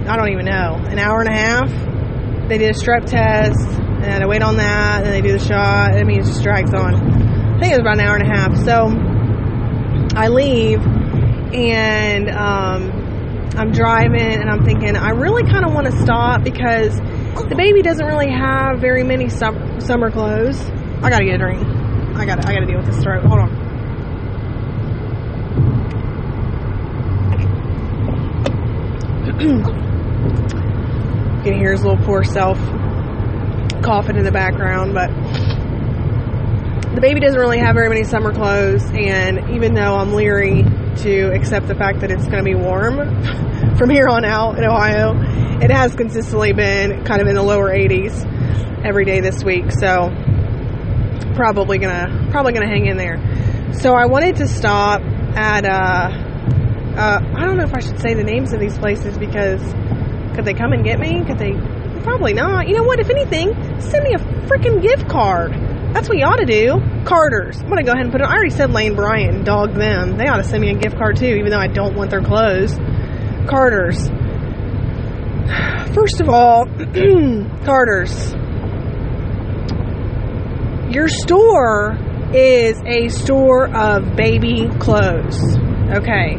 I 0.07 0.15
don't 0.17 0.29
even 0.29 0.45
know 0.45 0.75
an 0.87 0.99
hour 0.99 1.21
and 1.21 1.29
a 1.29 1.35
half. 1.35 2.47
They 2.49 2.59
did 2.59 2.75
a 2.75 2.79
strep 2.79 3.05
test, 3.05 3.79
and 3.79 4.23
I 4.23 4.27
wait 4.27 4.43
on 4.43 4.57
that, 4.57 5.03
and 5.03 5.11
they 5.11 5.21
do 5.21 5.31
the 5.31 5.43
shot. 5.43 5.95
I 5.95 6.03
mean, 6.03 6.19
it 6.19 6.25
just 6.25 6.43
drags 6.43 6.71
on. 6.73 6.93
I 6.93 7.59
think 7.59 7.73
it 7.73 7.77
was 7.77 7.79
about 7.79 7.99
an 7.99 8.05
hour 8.05 8.15
and 8.15 8.27
a 8.27 8.35
half. 8.35 8.55
So 8.63 9.15
I 10.15 10.27
leave 10.27 10.81
and 11.55 12.29
um, 12.29 12.91
I'm 13.57 13.71
driving 13.71 14.19
and 14.19 14.49
I'm 14.49 14.65
thinking, 14.65 14.95
I 14.95 15.11
really 15.11 15.43
kind 15.43 15.65
of 15.65 15.73
want 15.73 15.87
to 15.87 15.97
stop 16.01 16.43
because 16.43 16.97
the 16.97 17.55
baby 17.55 17.81
doesn't 17.81 18.05
really 18.05 18.29
have 18.29 18.79
very 18.79 19.03
many 19.03 19.29
sum- 19.29 19.79
summer 19.79 20.11
clothes. 20.11 20.59
I 21.01 21.09
gotta 21.09 21.25
get 21.25 21.35
a 21.35 21.37
drink. 21.37 21.65
I 22.17 22.25
gotta, 22.25 22.47
I 22.47 22.53
gotta 22.53 22.65
deal 22.65 22.77
with 22.77 22.87
this 22.87 23.01
throat. 23.01 23.23
Hold 23.23 23.39
on. 23.39 23.65
you 29.39 29.61
can 31.43 31.53
hear 31.53 31.71
his 31.71 31.83
little 31.83 32.03
poor 32.05 32.23
self 32.23 32.57
coughing 33.81 34.17
in 34.17 34.23
the 34.23 34.31
background, 34.31 34.93
but 34.93 35.09
the 36.95 37.01
baby 37.01 37.19
doesn't 37.19 37.39
really 37.39 37.59
have 37.59 37.75
very 37.75 37.89
many 37.89 38.03
summer 38.03 38.33
clothes, 38.33 38.83
and 38.93 39.51
even 39.51 39.73
though 39.73 39.95
I'm 39.95 40.13
leery 40.13 40.65
to 40.97 41.33
accept 41.33 41.67
the 41.67 41.75
fact 41.75 42.01
that 42.01 42.11
it's 42.11 42.25
going 42.25 42.37
to 42.37 42.43
be 42.43 42.55
warm 42.55 42.97
from 43.77 43.89
here 43.89 44.07
on 44.07 44.25
out 44.25 44.57
in 44.57 44.63
Ohio, 44.63 45.13
it 45.61 45.71
has 45.71 45.95
consistently 45.95 46.53
been 46.53 47.03
kind 47.05 47.21
of 47.21 47.27
in 47.27 47.35
the 47.35 47.43
lower 47.43 47.69
80s 47.69 48.85
every 48.85 49.05
day 49.05 49.19
this 49.19 49.43
week, 49.43 49.71
so 49.71 50.11
probably 51.35 51.77
gonna 51.77 52.27
probably 52.31 52.53
gonna 52.53 52.67
hang 52.67 52.85
in 52.85 52.97
there. 52.97 53.17
So 53.73 53.93
I 53.93 54.05
wanted 54.05 54.37
to 54.37 54.47
stop 54.47 55.01
at 55.01 55.65
uh, 55.65 56.09
uh, 56.97 57.19
I 57.35 57.45
don't 57.45 57.57
know 57.57 57.63
if 57.63 57.73
I 57.73 57.79
should 57.79 57.99
say 57.99 58.13
the 58.13 58.23
names 58.23 58.53
of 58.53 58.59
these 58.59 58.77
places 58.77 59.17
because 59.17 59.61
could 60.35 60.45
they 60.45 60.53
come 60.53 60.71
and 60.71 60.83
get 60.83 60.99
me? 60.99 61.23
Could 61.25 61.37
they? 61.37 61.53
Probably 62.03 62.33
not. 62.33 62.67
You 62.67 62.75
know 62.75 62.83
what? 62.83 62.99
If 62.99 63.09
anything, 63.09 63.53
send 63.81 64.03
me 64.03 64.13
a 64.13 64.19
freaking 64.47 64.81
gift 64.81 65.09
card. 65.09 65.53
That's 65.95 66.09
what 66.09 66.17
you 66.17 66.25
ought 66.25 66.39
to 66.39 66.45
do. 66.45 66.81
Carter's. 67.05 67.57
I'm 67.61 67.69
gonna 67.69 67.83
go 67.83 67.93
ahead 67.93 68.03
and 68.03 68.11
put 68.11 68.19
it. 68.19 68.25
I 68.25 68.33
already 68.33 68.49
said 68.49 68.69
Lane 68.71 68.95
Bryant. 68.95 69.45
Dog 69.45 69.75
them. 69.75 70.17
They 70.17 70.27
ought 70.27 70.37
to 70.37 70.43
send 70.43 70.59
me 70.59 70.69
a 70.71 70.75
gift 70.75 70.97
card 70.97 71.15
too, 71.15 71.25
even 71.25 71.51
though 71.51 71.57
I 71.57 71.67
don't 71.67 71.95
want 71.95 72.09
their 72.09 72.21
clothes. 72.21 72.75
Carter's. 73.47 74.09
First 75.95 76.19
of 76.19 76.27
all, 76.27 76.65
Carter's. 77.65 78.33
Your 80.93 81.07
store 81.07 81.97
is 82.33 82.77
a 82.85 83.07
store 83.07 83.73
of 83.73 84.17
baby 84.17 84.67
clothes. 84.79 85.39
Okay. 85.95 86.35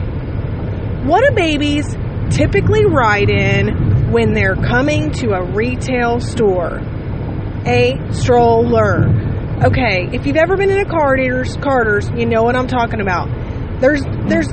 What 1.06 1.26
do 1.26 1.34
babies 1.34 1.96
typically 2.28 2.84
ride 2.84 3.30
in 3.30 4.12
when 4.12 4.34
they're 4.34 4.56
coming 4.56 5.12
to 5.12 5.30
a 5.30 5.42
retail 5.42 6.20
store? 6.20 6.82
A 7.64 7.98
stroller. 8.12 9.25
Okay, 9.64 10.06
if 10.12 10.26
you've 10.26 10.36
ever 10.36 10.54
been 10.58 10.70
in 10.70 10.78
a 10.78 10.84
Carter's, 10.84 11.56
Carter's, 11.56 12.10
you 12.10 12.26
know 12.26 12.42
what 12.42 12.54
I'm 12.54 12.66
talking 12.66 13.00
about. 13.00 13.28
There's 13.80 14.02
there's 14.28 14.48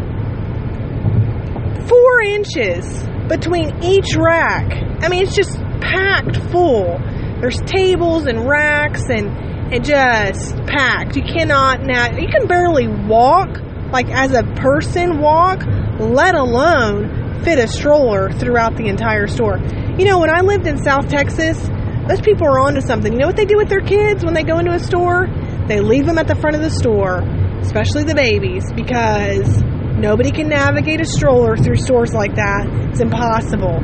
four 1.90 2.22
inches 2.22 3.04
between 3.28 3.84
each 3.84 4.16
rack. 4.16 4.72
I 5.04 5.10
mean, 5.10 5.24
it's 5.24 5.36
just 5.36 5.58
packed 5.82 6.38
full. 6.52 7.00
There's 7.42 7.60
tables 7.66 8.28
and 8.28 8.48
racks 8.48 9.10
and 9.10 9.74
it 9.74 9.84
just 9.84 10.56
packed. 10.68 11.18
You 11.18 11.24
cannot 11.24 11.82
now. 11.82 12.18
You 12.18 12.30
can 12.30 12.48
barely 12.48 12.88
walk 12.88 13.60
like 13.92 14.10
as 14.10 14.32
a 14.32 14.44
person 14.56 15.20
walk, 15.20 15.66
let 16.00 16.34
alone 16.34 17.44
fit 17.44 17.60
a 17.60 17.68
stroller 17.68 18.32
throughout 18.32 18.78
the 18.78 18.88
entire 18.88 19.28
store. 19.28 19.58
You 19.98 20.06
know, 20.06 20.20
when 20.20 20.30
I 20.30 20.40
lived 20.40 20.66
in 20.66 20.82
South 20.82 21.10
Texas, 21.10 21.60
those 22.08 22.22
people 22.22 22.48
are 22.48 22.60
onto 22.60 22.82
something. 22.82 23.12
You 23.12 23.20
know 23.20 23.28
what 23.28 23.36
they 23.38 23.46
do 23.46 23.58
with 23.58 23.70
their 23.70 23.82
kids 23.82 24.24
when 24.26 24.34
they 24.34 24.44
go 24.44 24.60
into 24.60 24.72
a 24.72 24.80
store? 24.80 25.28
They 25.68 25.80
leave 25.80 26.06
them 26.06 26.18
at 26.18 26.28
the 26.28 26.36
front 26.36 26.56
of 26.56 26.62
the 26.62 26.70
store, 26.70 27.20
especially 27.62 28.04
the 28.04 28.16
babies, 28.16 28.64
because 28.74 29.62
nobody 29.98 30.32
can 30.32 30.50
navigate 30.50 31.00
a 31.00 31.06
stroller 31.06 31.56
through 31.56 31.78
stores 31.78 32.14
like 32.14 32.36
that. 32.36 32.68
It's 32.92 33.00
impossible. 33.00 33.80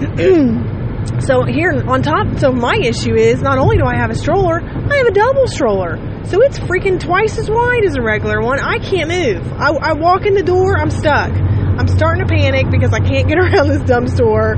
so 1.20 1.44
here 1.44 1.72
on 1.88 2.02
top, 2.02 2.38
so 2.38 2.52
my 2.52 2.76
issue 2.76 3.14
is 3.14 3.42
not 3.42 3.58
only 3.58 3.76
do 3.76 3.84
I 3.84 3.96
have 3.96 4.10
a 4.10 4.14
stroller, 4.14 4.60
I 4.62 4.96
have 4.96 5.06
a 5.06 5.12
double 5.12 5.48
stroller. 5.48 5.98
So 6.26 6.42
it's 6.42 6.58
freaking 6.60 7.00
twice 7.00 7.36
as 7.38 7.50
wide 7.50 7.84
as 7.84 7.96
a 7.96 8.02
regular 8.02 8.40
one. 8.40 8.60
I 8.60 8.78
can't 8.78 9.08
move. 9.08 9.52
I, 9.54 9.70
I 9.72 9.92
walk 9.94 10.26
in 10.26 10.34
the 10.34 10.44
door, 10.44 10.78
I'm 10.78 10.90
stuck. 10.90 11.32
I'm 11.32 11.88
starting 11.88 12.24
to 12.24 12.32
panic 12.32 12.70
because 12.70 12.92
I 12.92 13.00
can't 13.00 13.26
get 13.26 13.38
around 13.42 13.68
this 13.68 13.82
dumb 13.82 14.06
store. 14.06 14.54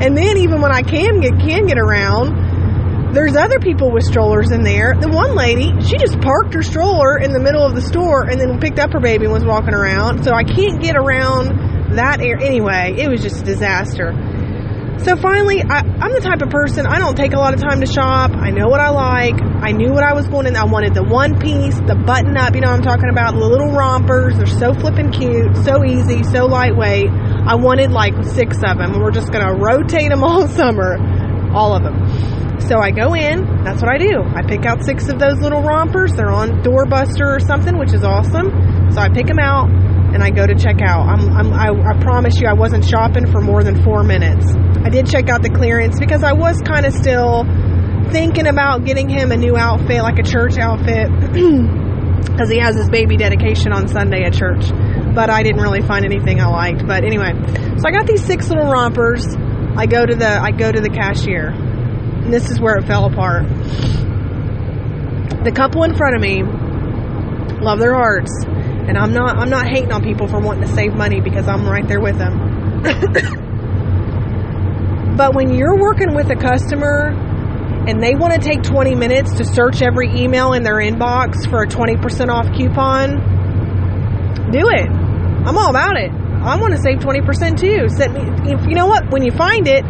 And 0.00 0.16
then 0.16 0.38
even 0.38 0.60
when 0.60 0.72
I 0.72 0.82
can 0.82 1.20
get 1.20 1.38
can 1.38 1.66
get 1.66 1.78
around, 1.78 3.12
there's 3.12 3.36
other 3.36 3.58
people 3.58 3.90
with 3.90 4.04
strollers 4.04 4.50
in 4.52 4.62
there. 4.62 4.94
The 4.98 5.08
one 5.08 5.34
lady, 5.34 5.72
she 5.82 5.98
just 5.98 6.20
parked 6.20 6.54
her 6.54 6.62
stroller 6.62 7.18
in 7.18 7.32
the 7.32 7.40
middle 7.40 7.64
of 7.64 7.74
the 7.74 7.82
store 7.82 8.28
and 8.28 8.40
then 8.40 8.60
picked 8.60 8.78
up 8.78 8.92
her 8.92 9.00
baby 9.00 9.24
and 9.24 9.32
was 9.32 9.44
walking 9.44 9.74
around. 9.74 10.24
So 10.24 10.32
I 10.32 10.44
can't 10.44 10.80
get 10.80 10.96
around 10.96 11.96
that 11.96 12.20
area. 12.20 12.46
Anyway, 12.46 12.94
it 12.98 13.10
was 13.10 13.20
just 13.20 13.42
a 13.42 13.44
disaster. 13.44 14.14
So 15.04 15.16
finally, 15.16 15.62
I, 15.62 15.80
am 15.80 16.12
the 16.12 16.20
type 16.20 16.42
of 16.42 16.50
person, 16.50 16.86
I 16.86 16.98
don't 16.98 17.16
take 17.16 17.32
a 17.32 17.38
lot 17.38 17.54
of 17.54 17.60
time 17.60 17.80
to 17.80 17.86
shop. 17.86 18.32
I 18.32 18.50
know 18.50 18.68
what 18.68 18.80
I 18.80 18.90
like. 18.90 19.40
I 19.40 19.72
knew 19.72 19.90
what 19.92 20.04
I 20.04 20.12
was 20.12 20.28
wanting. 20.28 20.56
I 20.56 20.64
wanted 20.64 20.92
the 20.92 21.02
one 21.02 21.40
piece, 21.40 21.74
the 21.80 21.96
button 21.96 22.36
up, 22.36 22.54
you 22.54 22.60
know 22.60 22.68
I'm 22.68 22.82
talking 22.82 23.08
about, 23.08 23.32
the 23.32 23.40
little 23.40 23.72
rompers. 23.72 24.36
They're 24.36 24.46
so 24.46 24.74
flippin' 24.74 25.10
cute, 25.10 25.56
so 25.64 25.84
easy, 25.84 26.22
so 26.24 26.44
lightweight. 26.46 27.08
I 27.46 27.54
wanted 27.56 27.90
like 27.90 28.14
six 28.24 28.56
of 28.62 28.78
them. 28.78 29.00
We're 29.00 29.10
just 29.10 29.32
going 29.32 29.44
to 29.44 29.54
rotate 29.54 30.10
them 30.10 30.22
all 30.22 30.46
summer. 30.60 30.96
All 31.52 31.74
of 31.74 31.82
them. 31.82 32.60
So 32.60 32.78
I 32.78 32.90
go 32.90 33.14
in, 33.14 33.64
that's 33.64 33.82
what 33.82 33.90
I 33.90 33.98
do. 33.98 34.22
I 34.22 34.42
pick 34.46 34.64
out 34.64 34.84
six 34.84 35.08
of 35.08 35.18
those 35.18 35.38
little 35.40 35.62
rompers. 35.62 36.12
They're 36.12 36.30
on 36.30 36.62
Doorbuster 36.62 37.36
or 37.36 37.40
something, 37.40 37.76
which 37.78 37.92
is 37.92 38.04
awesome. 38.04 38.90
So 38.92 39.00
I 39.00 39.08
pick 39.08 39.26
them 39.26 39.40
out 39.40 39.70
and 40.14 40.22
I 40.22 40.30
go 40.30 40.46
to 40.46 40.54
check 40.54 40.80
out. 40.80 41.08
I'm, 41.08 41.28
I'm, 41.30 41.52
I, 41.52 41.70
I 41.70 42.00
promise 42.00 42.40
you, 42.40 42.48
I 42.48 42.52
wasn't 42.52 42.84
shopping 42.84 43.30
for 43.30 43.40
more 43.40 43.64
than 43.64 43.82
four 43.82 44.02
minutes. 44.04 44.54
I 44.84 44.88
did 44.88 45.06
check 45.06 45.28
out 45.28 45.42
the 45.42 45.50
clearance 45.50 45.98
because 45.98 46.22
I 46.22 46.32
was 46.32 46.60
kind 46.60 46.86
of 46.86 46.92
still 46.92 47.44
thinking 48.10 48.46
about 48.46 48.84
getting 48.84 49.08
him 49.08 49.32
a 49.32 49.36
new 49.36 49.56
outfit, 49.56 50.02
like 50.02 50.18
a 50.18 50.22
church 50.22 50.58
outfit, 50.58 51.08
because 51.32 52.50
he 52.50 52.58
has 52.58 52.76
his 52.76 52.88
baby 52.88 53.16
dedication 53.16 53.72
on 53.72 53.88
Sunday 53.88 54.24
at 54.24 54.34
church. 54.34 54.70
But 55.14 55.30
I 55.30 55.42
didn't 55.42 55.60
really 55.60 55.82
find 55.82 56.04
anything 56.04 56.40
I 56.40 56.46
liked. 56.46 56.86
But 56.86 57.04
anyway, 57.04 57.32
so 57.78 57.86
I 57.86 57.90
got 57.90 58.06
these 58.06 58.24
six 58.24 58.48
little 58.48 58.66
rompers. 58.66 59.26
I 59.76 59.86
go 59.86 60.04
to 60.04 60.14
the 60.14 60.28
I 60.28 60.50
go 60.50 60.70
to 60.70 60.80
the 60.80 60.90
cashier, 60.90 61.48
and 61.48 62.32
this 62.32 62.50
is 62.50 62.60
where 62.60 62.76
it 62.76 62.86
fell 62.86 63.06
apart. 63.06 63.48
The 65.44 65.52
couple 65.54 65.84
in 65.84 65.96
front 65.96 66.16
of 66.16 66.22
me 66.22 66.42
love 67.62 67.78
their 67.78 67.94
hearts 67.94 68.30
and 68.90 68.98
I'm 68.98 69.12
not 69.12 69.38
I'm 69.38 69.50
not 69.50 69.68
hating 69.68 69.92
on 69.92 70.02
people 70.02 70.26
for 70.26 70.40
wanting 70.40 70.66
to 70.66 70.74
save 70.74 70.94
money 70.94 71.20
because 71.20 71.46
I'm 71.46 71.64
right 71.64 71.86
there 71.86 72.00
with 72.00 72.18
them. 72.18 72.82
but 75.16 75.32
when 75.32 75.54
you're 75.54 75.78
working 75.78 76.12
with 76.12 76.28
a 76.30 76.34
customer 76.34 77.10
and 77.86 78.02
they 78.02 78.16
want 78.16 78.34
to 78.34 78.40
take 78.40 78.64
20 78.64 78.96
minutes 78.96 79.34
to 79.34 79.44
search 79.44 79.80
every 79.80 80.10
email 80.10 80.54
in 80.54 80.64
their 80.64 80.78
inbox 80.78 81.48
for 81.48 81.62
a 81.62 81.68
20% 81.68 82.28
off 82.28 82.52
coupon, 82.56 84.50
do 84.50 84.68
it. 84.68 84.90
I'm 85.44 85.56
all 85.56 85.70
about 85.70 85.96
it. 85.96 86.10
I 86.10 86.56
want 86.56 86.74
to 86.74 86.80
save 86.80 86.98
20% 86.98 87.60
too. 87.60 87.88
Send 87.88 88.14
me 88.14 88.52
if 88.52 88.66
you 88.66 88.74
know 88.74 88.86
what, 88.86 89.10
when 89.10 89.22
you 89.22 89.30
find 89.32 89.68
it, 89.68 89.84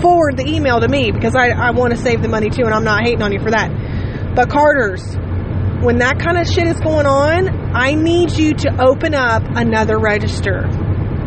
forward 0.00 0.36
the 0.36 0.46
email 0.46 0.80
to 0.80 0.88
me 0.88 1.10
because 1.10 1.34
I, 1.34 1.50
I 1.50 1.70
want 1.70 1.92
to 1.92 1.96
save 1.96 2.22
the 2.22 2.28
money 2.28 2.50
too 2.50 2.64
and 2.64 2.74
I'm 2.74 2.84
not 2.84 3.04
hating 3.04 3.22
on 3.22 3.32
you 3.32 3.40
for 3.40 3.50
that. 3.50 3.70
But 4.34 4.50
Carter's, 4.50 5.16
when 5.84 5.98
that 5.98 6.18
kind 6.18 6.38
of 6.38 6.46
shit 6.46 6.66
is 6.66 6.80
going 6.80 7.06
on, 7.06 7.48
I 7.74 7.94
need 7.94 8.32
you 8.32 8.54
to 8.54 8.84
open 8.84 9.14
up 9.14 9.42
another 9.44 9.98
register. 9.98 10.68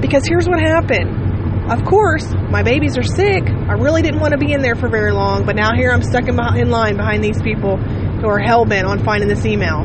Because 0.02 0.28
here's 0.28 0.48
what 0.48 0.60
happened. 0.60 1.72
Of 1.72 1.84
course, 1.86 2.26
my 2.50 2.64
babies 2.64 2.98
are 2.98 3.04
sick. 3.04 3.44
I 3.50 3.74
really 3.74 4.02
didn't 4.02 4.20
want 4.20 4.32
to 4.32 4.38
be 4.38 4.54
in 4.54 4.62
there 4.62 4.76
for 4.76 4.90
very 4.90 5.12
long, 5.12 5.46
but 5.46 5.56
now 5.56 5.76
here 5.76 5.92
I'm 5.92 6.02
stuck 6.02 6.28
in, 6.28 6.40
in 6.58 6.70
line 6.70 6.98
behind 6.98 7.24
these 7.24 7.42
people 7.42 7.78
who 7.78 8.28
are 8.28 8.40
hell 8.40 8.66
bent 8.66 8.88
on 8.88 9.04
finding 9.04 9.28
this 9.28 9.46
email. 9.46 9.84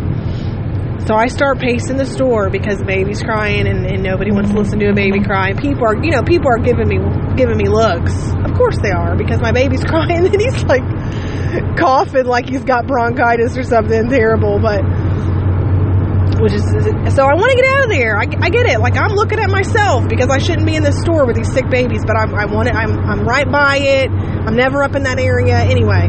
So 1.07 1.17
I 1.17 1.27
start 1.27 1.59
pacing 1.59 1.97
the 1.97 2.07
store 2.07 2.49
because 2.49 2.79
the 2.79 2.85
baby's 2.85 3.23
crying 3.23 3.67
and, 3.67 3.85
and 3.87 4.05
nobody 4.05 4.31
wants 4.31 4.51
to 4.51 4.57
listen 4.57 4.79
to 4.79 4.91
a 4.91 4.95
baby 4.95 5.21
cry. 5.21 5.53
People 5.53 5.85
are, 5.85 5.97
you 5.99 6.13
know, 6.13 6.23
people 6.23 6.47
are 6.47 6.63
giving 6.63 6.87
me 6.87 6.99
giving 7.35 7.57
me 7.57 7.67
looks. 7.67 8.15
Of 8.47 8.55
course 8.55 8.79
they 8.79 8.91
are 8.91 9.17
because 9.17 9.41
my 9.41 9.51
baby's 9.51 9.83
crying 9.93 10.25
and 10.25 10.41
he's 10.41 10.63
like 10.63 10.87
coughing 11.77 12.27
like 12.27 12.49
he's 12.49 12.63
got 12.63 12.87
bronchitis 12.87 13.59
or 13.59 13.65
something 13.65 14.09
terrible. 14.11 14.61
But 14.61 14.87
which 16.39 16.53
is 16.53 16.63
so 17.15 17.23
I 17.27 17.35
want 17.35 17.51
to 17.51 17.57
get 17.57 17.67
out 17.67 17.85
of 17.85 17.91
there. 17.91 18.17
I, 18.17 18.27
I, 18.39 18.51
get 18.51 18.67
it. 18.67 18.79
Like 18.79 18.97
I'm 18.97 19.13
looking 19.13 19.39
at 19.39 19.51
myself 19.51 20.09
because 20.09 20.31
I 20.31 20.39
shouldn't 20.39 20.67
be 20.67 20.77
in 20.77 20.83
this 20.83 20.99
store 21.01 21.27
with 21.27 21.37
these 21.37 21.53
sick 21.53 21.69
babies, 21.69 22.03
but 22.07 22.17
I'm, 22.17 22.35
I 22.35 22.47
want 22.47 22.69
it. 22.69 22.75
I'm 22.75 22.99
I'm 22.99 23.27
right 23.27 23.51
by 23.51 23.79
it. 23.79 24.11
I'm 24.11 24.55
never 24.55 24.83
up 24.83 24.95
in 24.95 25.03
that 25.03 25.19
area 25.19 25.59
anyway. 25.59 26.09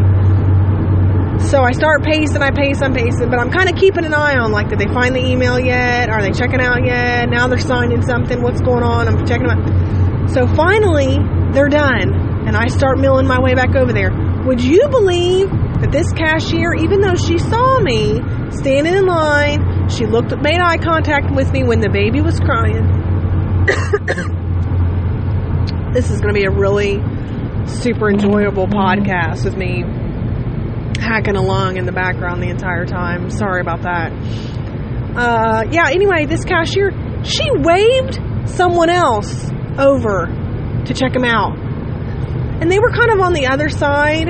So 1.50 1.62
I 1.62 1.72
start 1.74 2.04
pacing, 2.04 2.42
I 2.42 2.52
pace, 2.52 2.82
I'm 2.82 2.94
pacing, 2.94 3.30
but 3.30 3.38
I'm 3.38 3.52
kind 3.52 3.70
of 3.70 3.76
keeping 3.76 4.06
an 4.06 4.14
eye 4.14 4.38
on 4.38 4.52
like, 4.52 4.70
did 4.70 4.80
they 4.80 4.88
find 4.88 5.14
the 5.16 5.24
email 5.24 5.60
yet? 5.60 6.10
Are 6.10 6.22
they 6.22 6.32
checking 6.32 6.60
out 6.60 6.86
yet? 6.86 7.30
Now 7.30 7.48
they're 7.48 7.60
signing 7.60 8.02
something. 8.02 8.42
What's 8.42 8.62
going 8.62 8.82
on? 8.82 9.08
I'm 9.08 9.26
checking 9.26 9.48
them 9.48 9.60
out. 9.60 10.30
So 10.32 10.48
finally, 10.48 11.18
they're 11.52 11.70
done, 11.70 12.48
and 12.48 12.56
I 12.56 12.68
start 12.68 12.98
milling 12.98 13.28
my 13.28 13.40
way 13.40 13.54
back 13.54 13.76
over 13.76 13.94
there. 13.94 14.12
Would 14.46 14.62
you 14.62 14.88
believe 14.90 15.50
that 15.50 15.92
this 15.92 16.12
cashier, 16.14 16.74
even 16.74 17.02
though 17.02 17.16
she 17.16 17.38
saw 17.38 17.80
me 17.80 18.22
standing 18.52 18.94
in 18.96 19.06
line, 19.06 19.90
she 19.90 20.06
looked, 20.06 20.36
made 20.42 20.60
eye 20.60 20.78
contact 20.78 21.30
with 21.36 21.52
me 21.52 21.64
when 21.64 21.82
the 21.82 21.90
baby 21.90 22.22
was 22.22 22.40
crying. 22.40 22.88
This 25.94 26.10
is 26.10 26.22
going 26.22 26.34
to 26.34 26.40
be 26.40 26.46
a 26.46 26.50
really 26.50 26.96
super 27.68 28.10
enjoyable 28.10 28.66
podcast 28.66 29.46
with 29.46 29.56
me 29.56 29.84
hacking 31.04 31.36
along 31.36 31.78
in 31.78 31.86
the 31.86 31.92
background 31.92 32.42
the 32.42 32.50
entire 32.50 32.86
time. 32.86 33.30
Sorry 33.30 33.62
about 33.62 33.84
that. 33.84 34.12
Uh, 35.16 35.64
yeah, 35.72 35.90
anyway, 35.90 36.26
this 36.26 36.44
cashier, 36.44 36.92
she 37.24 37.46
waved 37.52 38.20
someone 38.50 38.90
else 38.90 39.52
over 39.78 40.26
to 40.86 40.94
check 40.94 41.16
him 41.16 41.24
out. 41.24 41.58
And 42.62 42.72
they 42.72 42.80
were 42.80 42.92
kind 42.92 43.12
of 43.12 43.20
on 43.20 43.34
the 43.34 43.48
other 43.48 43.70
side 43.70 44.30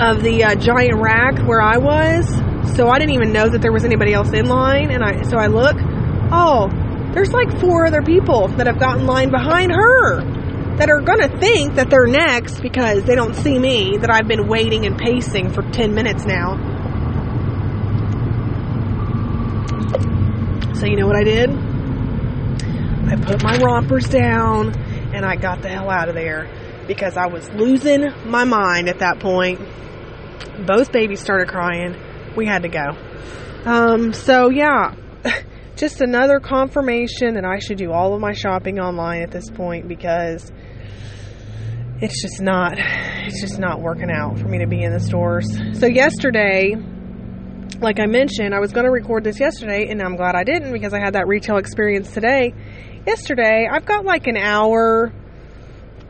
of 0.00 0.22
the 0.22 0.44
uh, 0.44 0.54
giant 0.56 1.00
rack 1.00 1.38
where 1.46 1.60
I 1.60 1.78
was. 1.78 2.28
So 2.76 2.88
I 2.88 2.98
didn't 2.98 3.14
even 3.14 3.32
know 3.32 3.48
that 3.48 3.62
there 3.62 3.72
was 3.72 3.84
anybody 3.84 4.12
else 4.12 4.32
in 4.32 4.46
line. 4.46 4.90
And 4.90 5.02
I, 5.02 5.22
so 5.22 5.36
I 5.38 5.46
look, 5.46 5.76
oh, 6.30 6.68
there's 7.12 7.32
like 7.32 7.60
four 7.60 7.86
other 7.86 8.02
people 8.02 8.48
that 8.56 8.66
have 8.66 8.78
gotten 8.78 9.06
line 9.06 9.30
behind 9.30 9.72
her 9.72 10.33
that 10.78 10.90
are 10.90 11.00
going 11.00 11.20
to 11.20 11.38
think 11.38 11.76
that 11.76 11.88
they're 11.88 12.06
next 12.06 12.60
because 12.60 13.04
they 13.04 13.14
don't 13.14 13.34
see 13.34 13.58
me, 13.58 13.96
that 13.98 14.10
I've 14.10 14.26
been 14.26 14.48
waiting 14.48 14.86
and 14.86 14.98
pacing 14.98 15.52
for 15.52 15.62
10 15.62 15.94
minutes 15.94 16.24
now. 16.24 16.56
So, 20.74 20.86
you 20.86 20.96
know 20.96 21.06
what 21.06 21.16
I 21.16 21.22
did? 21.22 21.50
I 23.08 23.16
put 23.24 23.42
my 23.42 23.56
rompers 23.58 24.08
down 24.08 24.76
and 25.14 25.24
I 25.24 25.36
got 25.36 25.62
the 25.62 25.68
hell 25.68 25.88
out 25.88 26.08
of 26.08 26.16
there 26.16 26.50
because 26.88 27.16
I 27.16 27.26
was 27.26 27.48
losing 27.50 28.06
my 28.26 28.42
mind 28.42 28.88
at 28.88 28.98
that 28.98 29.20
point. 29.20 29.60
Both 30.66 30.90
babies 30.90 31.20
started 31.20 31.48
crying. 31.48 31.96
We 32.36 32.46
had 32.46 32.62
to 32.62 32.68
go. 32.68 32.96
Um, 33.64 34.12
so, 34.12 34.50
yeah, 34.50 34.94
just 35.76 36.00
another 36.00 36.40
confirmation 36.40 37.34
that 37.34 37.44
I 37.44 37.60
should 37.60 37.78
do 37.78 37.92
all 37.92 38.14
of 38.14 38.20
my 38.20 38.32
shopping 38.32 38.80
online 38.80 39.22
at 39.22 39.30
this 39.30 39.48
point 39.50 39.86
because 39.86 40.50
it's 42.04 42.20
just 42.20 42.42
not 42.42 42.74
it's 42.76 43.40
just 43.40 43.58
not 43.58 43.80
working 43.80 44.10
out 44.10 44.38
for 44.38 44.46
me 44.46 44.58
to 44.58 44.66
be 44.66 44.82
in 44.82 44.92
the 44.92 45.00
stores. 45.00 45.46
So 45.72 45.86
yesterday, 45.86 46.74
like 47.80 47.98
I 47.98 48.04
mentioned, 48.04 48.54
I 48.54 48.60
was 48.60 48.72
going 48.72 48.84
to 48.84 48.92
record 48.92 49.24
this 49.24 49.40
yesterday 49.40 49.88
and 49.88 50.02
I'm 50.02 50.16
glad 50.16 50.34
I 50.34 50.44
didn't 50.44 50.72
because 50.72 50.92
I 50.92 51.00
had 51.00 51.14
that 51.14 51.26
retail 51.26 51.56
experience 51.56 52.12
today. 52.12 52.52
Yesterday, 53.06 53.66
I've 53.70 53.86
got 53.86 54.04
like 54.04 54.26
an 54.26 54.36
hour 54.36 55.14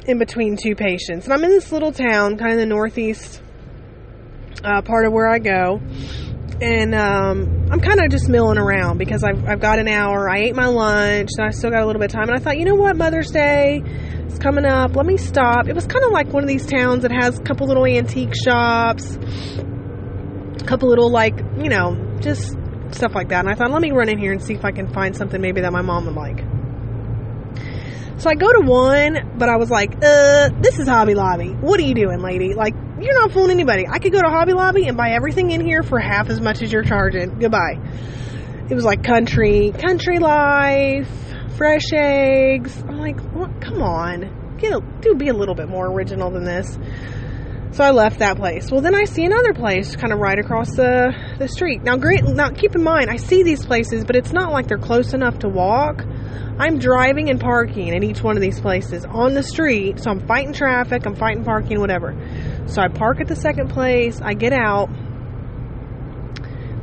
in 0.07 0.19
between 0.19 0.57
two 0.57 0.75
patients. 0.75 1.27
And 1.27 1.33
I'm 1.33 1.45
in 1.45 1.51
this 1.51 1.71
little 1.71 1.93
town, 1.93 2.39
kind 2.39 2.53
of 2.53 2.59
the 2.59 2.67
northeast 2.67 3.41
uh, 4.65 4.83
part 4.83 5.07
of 5.07 5.13
where 5.13 5.29
I 5.29 5.39
go. 5.39 5.81
And 6.65 6.95
um, 6.95 7.69
I'm 7.71 7.81
kind 7.81 8.01
of 8.03 8.11
just 8.11 8.27
milling 8.27 8.57
around 8.57 8.97
because 8.97 9.23
I've, 9.23 9.45
I've 9.45 9.61
got 9.61 9.79
an 9.79 9.87
hour. 9.87 10.31
I 10.31 10.39
ate 10.39 10.57
my 10.57 10.65
lunch 10.65 11.29
and 11.37 11.47
I 11.47 11.51
still 11.51 11.69
got 11.69 11.83
a 11.83 11.87
little 11.87 12.01
bit 12.01 12.07
of 12.07 12.13
time. 12.13 12.31
And 12.31 12.39
I 12.39 12.43
thought, 12.43 12.57
you 12.57 12.65
know 12.65 12.75
what, 12.75 12.97
Mother's 12.97 13.31
Day 13.31 13.83
is 14.27 14.39
coming 14.39 14.65
up. 14.65 14.97
Let 14.97 15.05
me 15.05 15.19
stop. 15.19 15.69
It 15.69 15.75
was 15.75 15.87
kind 15.87 16.03
of 16.07 16.11
like 16.11 16.33
one 16.33 16.43
of 16.43 16.49
these 16.49 16.65
towns 16.65 17.03
that 17.03 17.13
has 17.13 17.39
a 17.39 17.43
couple 17.43 17.67
little 17.67 17.85
antique 17.85 18.33
shops, 18.35 19.17
a 19.17 20.65
couple 20.65 20.89
little, 20.89 21.11
like, 21.11 21.39
you 21.59 21.69
know, 21.69 22.17
just 22.21 22.57
stuff 22.93 23.15
like 23.15 23.29
that. 23.29 23.41
And 23.41 23.51
I 23.51 23.55
thought, 23.57 23.71
let 23.71 23.83
me 23.83 23.91
run 23.91 24.09
in 24.09 24.17
here 24.17 24.33
and 24.33 24.43
see 24.43 24.55
if 24.55 24.65
I 24.65 24.71
can 24.71 24.91
find 24.91 25.15
something 25.15 25.43
maybe 25.43 25.61
that 25.61 25.73
my 25.73 25.83
mom 25.83 26.07
would 26.07 26.15
like. 26.15 26.54
So 28.17 28.31
I 28.31 28.35
go 28.35 28.53
to 28.53 28.61
one, 28.61 29.37
but 29.39 29.49
I 29.49 29.57
was 29.57 29.71
like, 29.71 29.97
uh, 29.97 30.51
this 30.61 30.79
is 30.79 30.87
Hobby 30.87 31.15
Lobby. 31.15 31.49
What 31.49 31.81
are 31.81 31.83
you 31.83 31.95
doing, 31.95 32.21
lady? 32.21 32.55
Like, 32.55 32.75
you're 33.01 33.21
not 33.21 33.33
fooling 33.33 33.51
anybody. 33.51 33.87
I 33.89 33.99
could 33.99 34.13
go 34.13 34.21
to 34.21 34.31
Hobby 34.31 34.53
Lobby 34.53 34.87
and 34.87 34.97
buy 34.97 35.11
everything 35.11 35.51
in 35.51 35.61
here 35.61 35.83
for 35.83 35.99
half 35.99 36.31
as 36.31 36.41
much 36.41 36.63
as 36.63 36.73
you're 36.73 36.85
charging. 36.85 37.39
Goodbye. 37.39 37.79
It 38.71 38.75
was 38.75 38.85
like 38.85 39.03
country, 39.03 39.73
country 39.73 40.21
life, 40.21 41.09
fresh 41.57 41.93
eggs. 41.93 42.81
I'm 42.89 42.99
like, 42.99 43.21
what? 43.35 43.61
come 43.61 43.83
on. 43.83 44.57
Get 44.59 44.73
a, 44.73 44.81
do 45.01 45.15
be 45.17 45.29
a 45.29 45.35
little 45.35 45.57
bit 45.57 45.69
more 45.69 45.87
original 45.87 46.31
than 46.31 46.45
this. 46.45 46.79
So 47.73 47.83
I 47.83 47.91
left 47.91 48.21
that 48.21 48.37
place. 48.37 48.71
Well, 48.71 48.81
then 48.81 48.95
I 48.95 49.05
see 49.05 49.25
another 49.25 49.53
place 49.53 49.97
kind 49.97 50.13
of 50.13 50.21
right 50.21 50.39
across 50.39 50.77
the, 50.77 51.13
the 51.39 51.49
street. 51.49 51.83
Now, 51.83 51.97
great, 51.97 52.23
now 52.23 52.51
keep 52.51 52.77
in 52.77 52.85
mind, 52.85 53.11
I 53.11 53.17
see 53.17 53.43
these 53.43 53.67
places, 53.67 54.05
but 54.05 54.15
it's 54.15 54.33
not 54.33 54.53
like 54.53 54.69
they're 54.69 54.79
close 54.79 55.13
enough 55.13 55.41
to 55.41 55.49
walk. 55.49 56.05
I'm 56.59 56.79
driving 56.79 57.31
and 57.31 57.41
parking 57.41 57.95
at 57.95 58.05
each 58.05 58.23
one 58.23 58.37
of 58.37 58.43
these 58.43 58.61
places 58.61 59.05
on 59.05 59.35
the 59.35 59.43
street, 59.43 60.01
so 60.01 60.11
I'm 60.11 60.27
fighting 60.27 60.53
traffic, 60.53 61.07
I'm 61.07 61.17
fighting 61.17 61.45
parking, 61.45 61.81
whatever. 61.81 62.15
So 62.67 62.81
I 62.81 62.89
park 62.89 63.21
at 63.21 63.29
the 63.29 63.37
second 63.37 63.71
place, 63.71 64.21
I 64.23 64.35
get 64.35 64.53
out. 64.53 64.89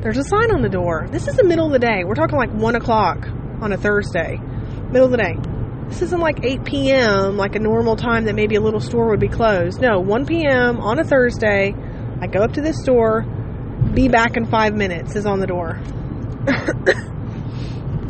There's 0.01 0.17
a 0.17 0.23
sign 0.23 0.51
on 0.51 0.61
the 0.61 0.69
door. 0.69 1.07
This 1.11 1.27
is 1.27 1.35
the 1.35 1.43
middle 1.43 1.67
of 1.67 1.71
the 1.71 1.79
day. 1.79 2.03
We're 2.03 2.15
talking 2.15 2.37
like 2.37 2.51
1 2.51 2.75
o'clock 2.75 3.27
on 3.61 3.71
a 3.71 3.77
Thursday. 3.77 4.37
Middle 4.37 5.05
of 5.05 5.11
the 5.11 5.17
day. 5.17 5.35
This 5.87 6.01
isn't 6.01 6.19
like 6.19 6.43
8 6.43 6.63
p.m., 6.63 7.37
like 7.37 7.55
a 7.55 7.59
normal 7.59 7.95
time 7.95 8.25
that 8.25 8.33
maybe 8.33 8.55
a 8.55 8.61
little 8.61 8.79
store 8.79 9.09
would 9.09 9.19
be 9.19 9.27
closed. 9.27 9.79
No, 9.81 9.99
1 9.99 10.25
p.m. 10.25 10.79
on 10.79 10.99
a 10.99 11.03
Thursday. 11.03 11.75
I 12.21 12.27
go 12.27 12.39
up 12.39 12.53
to 12.53 12.61
this 12.61 12.77
store. 12.81 13.23
Be 13.93 14.07
back 14.07 14.37
in 14.37 14.45
five 14.45 14.73
minutes 14.73 15.15
is 15.15 15.25
on 15.25 15.39
the 15.39 15.47
door. 15.47 15.79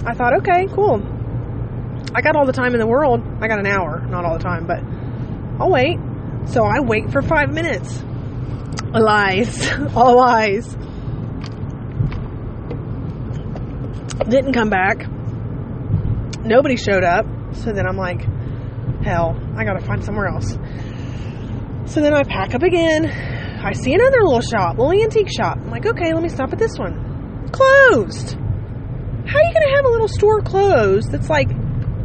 I 0.05 0.13
thought, 0.13 0.33
okay, 0.39 0.67
cool. 0.73 0.99
I 2.13 2.21
got 2.21 2.35
all 2.35 2.45
the 2.45 2.53
time 2.53 2.73
in 2.73 2.79
the 2.79 2.87
world. 2.87 3.21
I 3.41 3.47
got 3.47 3.59
an 3.59 3.67
hour, 3.67 4.01
not 4.07 4.25
all 4.25 4.37
the 4.37 4.43
time, 4.43 4.67
but 4.67 4.79
I'll 5.61 5.71
wait. 5.71 5.97
So 6.45 6.63
I 6.63 6.81
wait 6.81 7.11
for 7.11 7.21
five 7.21 7.53
minutes. 7.53 8.03
Lies. 8.91 9.71
all 9.95 10.17
lies. 10.17 10.67
Didn't 14.27 14.53
come 14.53 14.69
back. 14.69 15.07
Nobody 16.43 16.75
showed 16.75 17.03
up. 17.03 17.25
So 17.53 17.71
then 17.71 17.85
I'm 17.87 17.97
like, 17.97 18.21
hell, 19.03 19.39
I 19.55 19.63
gotta 19.63 19.85
find 19.85 20.03
somewhere 20.03 20.27
else. 20.27 20.51
So 21.85 22.01
then 22.01 22.13
I 22.13 22.23
pack 22.23 22.53
up 22.55 22.63
again. 22.63 23.05
I 23.05 23.73
see 23.73 23.93
another 23.93 24.23
little 24.23 24.41
shop, 24.41 24.77
little 24.77 24.91
antique 24.93 25.31
shop. 25.31 25.57
I'm 25.57 25.69
like, 25.69 25.85
okay, 25.85 26.13
let 26.13 26.23
me 26.23 26.29
stop 26.29 26.51
at 26.51 26.59
this 26.59 26.77
one. 26.77 27.49
Closed. 27.51 28.33
How 28.33 29.37
are 29.37 29.43
you 29.43 29.53
gonna 29.53 29.75
have 29.75 29.85
a 29.85 29.89
little 29.89 30.07
store 30.07 30.41
closed 30.41 31.11
that's 31.11 31.29
like 31.29 31.49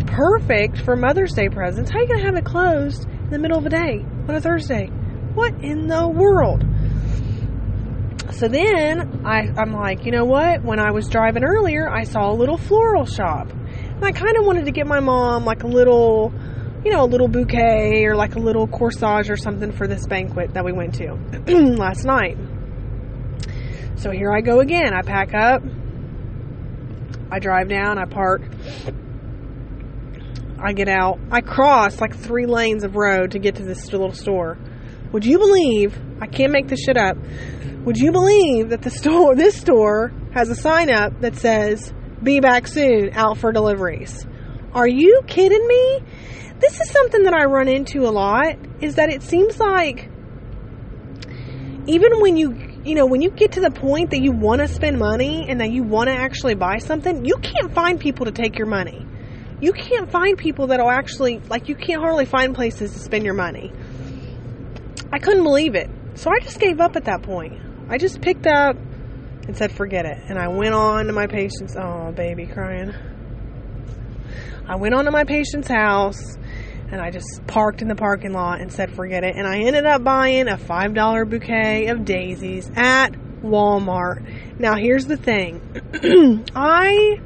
perfect 0.06 0.78
for 0.80 0.96
Mother's 0.96 1.32
Day 1.32 1.48
presents? 1.48 1.90
How 1.90 1.98
are 1.98 2.02
you 2.02 2.08
gonna 2.08 2.22
have 2.22 2.36
it 2.36 2.44
closed 2.44 3.04
in 3.06 3.30
the 3.30 3.38
middle 3.38 3.58
of 3.58 3.64
the 3.64 3.70
day 3.70 4.04
on 4.28 4.34
a 4.34 4.40
Thursday? 4.40 4.86
What 5.34 5.62
in 5.62 5.86
the 5.86 6.08
world? 6.08 6.64
So 8.32 8.48
then 8.48 9.24
I, 9.24 9.48
I'm 9.56 9.72
like, 9.72 10.04
you 10.04 10.12
know 10.12 10.24
what? 10.24 10.62
When 10.62 10.78
I 10.78 10.90
was 10.90 11.08
driving 11.08 11.44
earlier, 11.44 11.88
I 11.88 12.04
saw 12.04 12.30
a 12.30 12.34
little 12.34 12.58
floral 12.58 13.06
shop. 13.06 13.50
And 13.50 14.04
I 14.04 14.12
kind 14.12 14.36
of 14.36 14.44
wanted 14.44 14.66
to 14.66 14.72
get 14.72 14.86
my 14.86 15.00
mom 15.00 15.44
like 15.44 15.62
a 15.62 15.66
little, 15.66 16.32
you 16.84 16.92
know, 16.92 17.04
a 17.04 17.06
little 17.06 17.28
bouquet 17.28 18.04
or 18.04 18.14
like 18.14 18.34
a 18.34 18.38
little 18.38 18.66
corsage 18.66 19.30
or 19.30 19.36
something 19.36 19.72
for 19.72 19.86
this 19.86 20.06
banquet 20.06 20.54
that 20.54 20.64
we 20.64 20.72
went 20.72 20.94
to 20.96 21.14
last 21.76 22.04
night. 22.04 22.36
So 23.96 24.10
here 24.10 24.32
I 24.32 24.42
go 24.42 24.60
again. 24.60 24.92
I 24.92 25.00
pack 25.00 25.32
up, 25.34 25.62
I 27.30 27.38
drive 27.38 27.68
down, 27.68 27.98
I 27.98 28.04
park, 28.04 28.42
I 30.58 30.72
get 30.72 30.88
out, 30.88 31.18
I 31.30 31.40
cross 31.40 32.00
like 32.00 32.16
three 32.16 32.46
lanes 32.46 32.84
of 32.84 32.96
road 32.96 33.32
to 33.32 33.38
get 33.38 33.56
to 33.56 33.62
this 33.62 33.92
little 33.92 34.12
store. 34.12 34.58
Would 35.12 35.24
you 35.24 35.38
believe? 35.38 35.98
I 36.20 36.26
can't 36.26 36.52
make 36.52 36.68
this 36.68 36.80
shit 36.80 36.96
up. 36.96 37.16
Would 37.84 37.98
you 37.98 38.10
believe 38.12 38.70
that 38.70 38.82
the 38.82 38.90
store, 38.90 39.34
this 39.36 39.56
store, 39.56 40.12
has 40.32 40.48
a 40.50 40.54
sign 40.54 40.90
up 40.90 41.20
that 41.20 41.36
says 41.36 41.92
be 42.22 42.40
back 42.40 42.66
soon, 42.66 43.10
out 43.14 43.38
for 43.38 43.52
deliveries. 43.52 44.26
Are 44.72 44.88
you 44.88 45.22
kidding 45.26 45.66
me? 45.66 46.00
This 46.58 46.80
is 46.80 46.90
something 46.90 47.24
that 47.24 47.34
I 47.34 47.44
run 47.44 47.68
into 47.68 48.06
a 48.06 48.10
lot 48.10 48.56
is 48.80 48.96
that 48.96 49.10
it 49.10 49.22
seems 49.22 49.58
like 49.58 50.10
even 51.86 52.20
when 52.20 52.36
you 52.36 52.76
you 52.84 52.94
know, 52.94 53.06
when 53.06 53.20
you 53.20 53.30
get 53.30 53.52
to 53.52 53.60
the 53.60 53.70
point 53.70 54.10
that 54.10 54.20
you 54.20 54.30
want 54.30 54.60
to 54.60 54.68
spend 54.68 54.98
money 54.98 55.46
and 55.48 55.60
that 55.60 55.72
you 55.72 55.82
want 55.82 56.08
to 56.08 56.14
actually 56.14 56.54
buy 56.54 56.78
something, 56.78 57.24
you 57.24 57.36
can't 57.38 57.72
find 57.72 57.98
people 57.98 58.26
to 58.26 58.32
take 58.32 58.56
your 58.56 58.68
money. 58.68 59.04
You 59.60 59.72
can't 59.72 60.10
find 60.10 60.36
people 60.36 60.68
that'll 60.68 60.90
actually 60.90 61.40
like 61.48 61.68
you 61.68 61.74
can't 61.74 62.00
hardly 62.00 62.26
find 62.26 62.54
places 62.54 62.92
to 62.92 62.98
spend 62.98 63.24
your 63.24 63.34
money. 63.34 63.72
I 65.12 65.18
couldn't 65.18 65.44
believe 65.44 65.74
it. 65.74 65.88
So 66.14 66.30
I 66.30 66.40
just 66.40 66.60
gave 66.60 66.80
up 66.80 66.96
at 66.96 67.04
that 67.04 67.22
point. 67.22 67.60
I 67.88 67.98
just 67.98 68.20
picked 68.20 68.46
up 68.46 68.76
and 69.46 69.56
said, 69.56 69.72
forget 69.72 70.04
it. 70.04 70.18
And 70.28 70.38
I 70.38 70.48
went 70.48 70.74
on 70.74 71.06
to 71.06 71.12
my 71.12 71.26
patient's, 71.26 71.76
oh, 71.76 72.12
baby 72.12 72.46
crying. 72.46 72.92
I 74.66 74.76
went 74.76 74.94
on 74.94 75.04
to 75.04 75.10
my 75.10 75.24
patient's 75.24 75.68
house 75.68 76.36
and 76.90 77.00
I 77.00 77.10
just 77.10 77.46
parked 77.46 77.82
in 77.82 77.88
the 77.88 77.94
parking 77.94 78.32
lot 78.32 78.60
and 78.60 78.72
said, 78.72 78.94
forget 78.94 79.24
it. 79.24 79.36
And 79.36 79.46
I 79.46 79.58
ended 79.58 79.86
up 79.86 80.02
buying 80.02 80.48
a 80.48 80.56
$5 80.56 81.30
bouquet 81.30 81.86
of 81.86 82.04
daisies 82.04 82.70
at 82.74 83.12
Walmart. 83.42 84.58
Now, 84.58 84.74
here's 84.74 85.06
the 85.06 85.16
thing 85.16 85.60
I, 86.54 87.20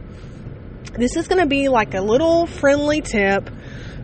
this 1.01 1.17
is 1.17 1.29
going 1.29 1.41
to 1.41 1.47
be 1.47 1.69
like 1.69 1.95
a 1.95 2.01
little 2.01 2.47
friendly 2.47 3.01
tip 3.01 3.49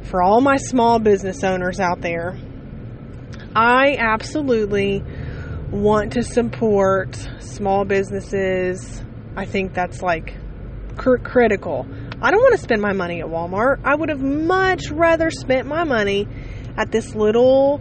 for 0.05 0.23
all 0.23 0.41
my 0.41 0.57
small 0.57 0.99
business 0.99 1.45
owners 1.45 1.79
out 1.79 2.01
there. 2.01 2.39
I 3.55 3.97
absolutely 3.99 5.03
want 5.71 6.15
to 6.15 6.23
support 6.23 7.17
small 7.41 7.85
businesses. 7.85 9.03
I 9.37 9.45
think 9.45 9.75
that's 9.75 10.01
like 10.01 10.35
cr- 10.97 11.17
critical. 11.17 11.87
I 12.21 12.31
don't 12.31 12.41
want 12.41 12.53
to 12.53 12.63
spend 12.63 12.81
my 12.81 12.93
money 12.93 13.21
at 13.21 13.27
Walmart. 13.27 13.81
I 13.85 13.95
would 13.95 14.09
have 14.09 14.23
much 14.23 14.91
rather 14.91 15.31
spent 15.31 15.67
my 15.67 15.85
money 15.85 16.27
at 16.79 16.91
this 16.91 17.15
little 17.15 17.81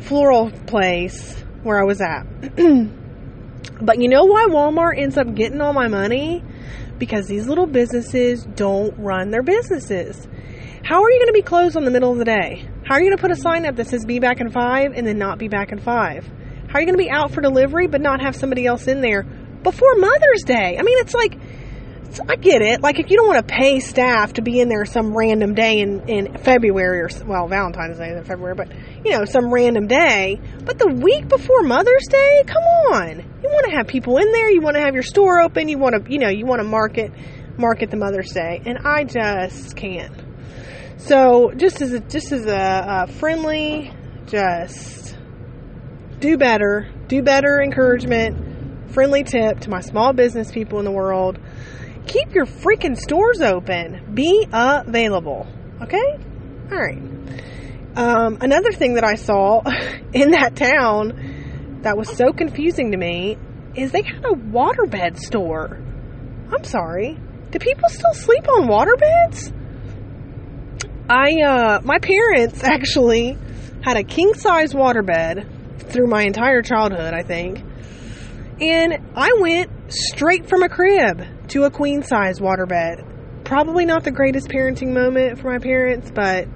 floral 0.00 0.50
place 0.66 1.38
where 1.62 1.80
I 1.80 1.84
was 1.84 2.00
at. 2.00 2.24
but 3.80 4.00
you 4.00 4.08
know 4.08 4.24
why 4.24 4.46
Walmart 4.50 4.98
ends 4.98 5.16
up 5.18 5.34
getting 5.34 5.60
all 5.60 5.72
my 5.72 5.88
money? 5.88 6.42
Because 7.00 7.26
these 7.26 7.48
little 7.48 7.66
businesses 7.66 8.44
don't 8.54 8.96
run 8.96 9.30
their 9.30 9.42
businesses. 9.42 10.28
How 10.84 11.02
are 11.02 11.10
you 11.10 11.18
going 11.18 11.28
to 11.28 11.32
be 11.32 11.42
closed 11.42 11.76
on 11.76 11.84
the 11.84 11.90
middle 11.90 12.12
of 12.12 12.18
the 12.18 12.24
day? 12.24 12.64
How 12.84 12.94
are 12.94 13.00
you 13.00 13.06
going 13.06 13.16
to 13.16 13.20
put 13.20 13.32
a 13.32 13.36
sign 13.36 13.66
up 13.66 13.76
that 13.76 13.88
says 13.88 14.04
be 14.04 14.20
back 14.20 14.40
in 14.40 14.50
five 14.50 14.92
and 14.94 15.06
then 15.06 15.18
not 15.18 15.38
be 15.38 15.48
back 15.48 15.72
in 15.72 15.78
five? 15.78 16.24
How 16.68 16.78
are 16.78 16.80
you 16.80 16.86
going 16.86 16.98
to 16.98 17.02
be 17.02 17.10
out 17.10 17.32
for 17.32 17.40
delivery 17.40 17.88
but 17.88 18.00
not 18.00 18.20
have 18.20 18.36
somebody 18.36 18.66
else 18.66 18.86
in 18.86 19.00
there 19.00 19.24
before 19.24 19.96
Mother's 19.96 20.42
Day? 20.44 20.76
I 20.78 20.82
mean, 20.82 20.98
it's 20.98 21.14
like, 21.14 21.36
I 22.28 22.36
get 22.36 22.60
it. 22.62 22.82
Like, 22.82 22.98
if 22.98 23.10
you 23.10 23.16
don't 23.16 23.28
want 23.28 23.46
to 23.46 23.54
pay 23.54 23.78
staff 23.78 24.32
to 24.34 24.42
be 24.42 24.60
in 24.60 24.68
there 24.68 24.84
some 24.84 25.16
random 25.16 25.54
day 25.54 25.78
in, 25.78 26.08
in 26.08 26.38
February 26.38 27.02
or, 27.02 27.08
well, 27.24 27.46
Valentine's 27.46 27.98
Day 27.98 28.08
is 28.08 28.18
in 28.18 28.24
February, 28.24 28.54
but, 28.56 28.72
you 29.04 29.12
know, 29.12 29.24
some 29.24 29.52
random 29.52 29.86
day. 29.86 30.40
But 30.64 30.78
the 30.78 30.88
week 30.88 31.28
before 31.28 31.62
Mother's 31.62 32.06
Day, 32.08 32.42
come 32.46 32.62
on. 32.92 33.18
You 33.42 33.48
want 33.48 33.70
to 33.70 33.76
have 33.76 33.86
people 33.86 34.18
in 34.18 34.32
there. 34.32 34.50
You 34.50 34.60
want 34.60 34.74
to 34.74 34.82
have 34.82 34.94
your 34.94 35.04
store 35.04 35.40
open. 35.40 35.68
You 35.68 35.78
want 35.78 36.04
to, 36.04 36.12
you 36.12 36.18
know, 36.18 36.28
you 36.28 36.46
want 36.46 36.60
to 36.60 36.68
market, 36.68 37.12
market 37.56 37.90
the 37.90 37.96
Mother's 37.96 38.32
Day. 38.32 38.60
And 38.66 38.78
I 38.84 39.04
just 39.04 39.76
can't. 39.76 40.14
So, 40.96 41.52
just 41.56 41.80
as 41.80 41.92
a, 41.92 42.00
just 42.00 42.32
as 42.32 42.46
a, 42.46 43.06
a 43.08 43.12
friendly, 43.12 43.92
just 44.26 45.16
do 46.18 46.36
better, 46.36 46.90
do 47.06 47.22
better 47.22 47.62
encouragement, 47.62 48.92
friendly 48.92 49.22
tip 49.22 49.60
to 49.60 49.70
my 49.70 49.80
small 49.80 50.12
business 50.12 50.50
people 50.50 50.78
in 50.78 50.84
the 50.84 50.90
world 50.90 51.38
keep 52.06 52.34
your 52.34 52.46
freaking 52.46 52.96
stores 52.96 53.40
open. 53.40 54.14
Be 54.14 54.46
available. 54.52 55.46
Okay? 55.82 56.18
All 56.70 56.78
right. 56.78 56.98
Um, 57.96 58.38
another 58.40 58.72
thing 58.72 58.94
that 58.94 59.04
I 59.04 59.14
saw 59.14 59.62
in 60.12 60.30
that 60.30 60.56
town 60.56 61.80
that 61.82 61.96
was 61.96 62.08
so 62.16 62.32
confusing 62.32 62.92
to 62.92 62.96
me 62.96 63.36
is 63.74 63.92
they 63.92 64.02
had 64.02 64.24
a 64.24 64.34
waterbed 64.34 65.18
store. 65.18 65.78
I'm 66.52 66.64
sorry. 66.64 67.18
Do 67.50 67.58
people 67.58 67.88
still 67.88 68.14
sleep 68.14 68.48
on 68.48 68.68
waterbeds? 68.68 69.52
I, 71.08 71.42
uh, 71.42 71.80
my 71.82 71.98
parents 71.98 72.62
actually 72.64 73.36
had 73.82 73.96
a 73.96 74.04
king 74.04 74.34
size 74.34 74.72
waterbed 74.72 75.90
through 75.90 76.06
my 76.06 76.22
entire 76.22 76.62
childhood, 76.62 77.14
I 77.14 77.22
think. 77.22 77.64
And 78.60 78.98
I 79.16 79.38
went 79.40 79.70
straight 79.90 80.48
from 80.48 80.62
a 80.62 80.68
crib 80.68 81.48
to 81.48 81.64
a 81.64 81.70
queen 81.70 82.02
size 82.02 82.40
waterbed. 82.40 83.44
Probably 83.44 83.84
not 83.84 84.04
the 84.04 84.10
greatest 84.10 84.48
parenting 84.48 84.92
moment 84.92 85.40
for 85.40 85.50
my 85.50 85.58
parents, 85.58 86.10
but 86.14 86.46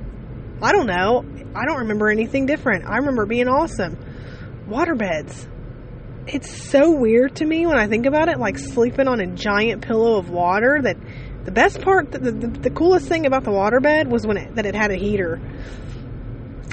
I 0.63 0.73
don't 0.73 0.87
know. 0.87 1.25
I 1.55 1.65
don't 1.67 1.81
remember 1.81 2.11
anything 2.11 2.47
different. 2.47 2.85
I 2.87 2.99
remember 2.99 3.27
being 3.27 3.49
awesome. 3.49 3.97
Waterbeds. 4.69 5.49
It's 6.27 6.51
so 6.51 6.91
weird 6.93 7.37
to 7.37 7.45
me 7.45 7.67
when 7.67 7.79
I 7.79 7.87
think 7.87 8.07
about 8.07 8.29
it, 8.29 8.39
like 8.39 8.59
sleeping 8.59 9.09
on 9.09 9.21
a 9.21 9.27
giant 9.27 9.83
pillow 9.83 10.17
of 10.17 10.31
water. 10.31 10.81
That 10.83 10.97
the 11.45 11.51
best 11.51 11.83
part, 11.83 12.13
the, 12.13 12.19
the, 12.19 12.49
the 12.49 12.71
coolest 12.71 13.09
thing 13.09 13.27
about 13.27 13.45
the 13.45 13.51
waterbed 13.51 14.09
was 14.09 14.27
when 14.27 14.39
it, 14.39 14.55
that 14.55 14.65
it 14.65 14.75
had 14.75 14.91
a 14.91 14.97
heater. 14.97 15.41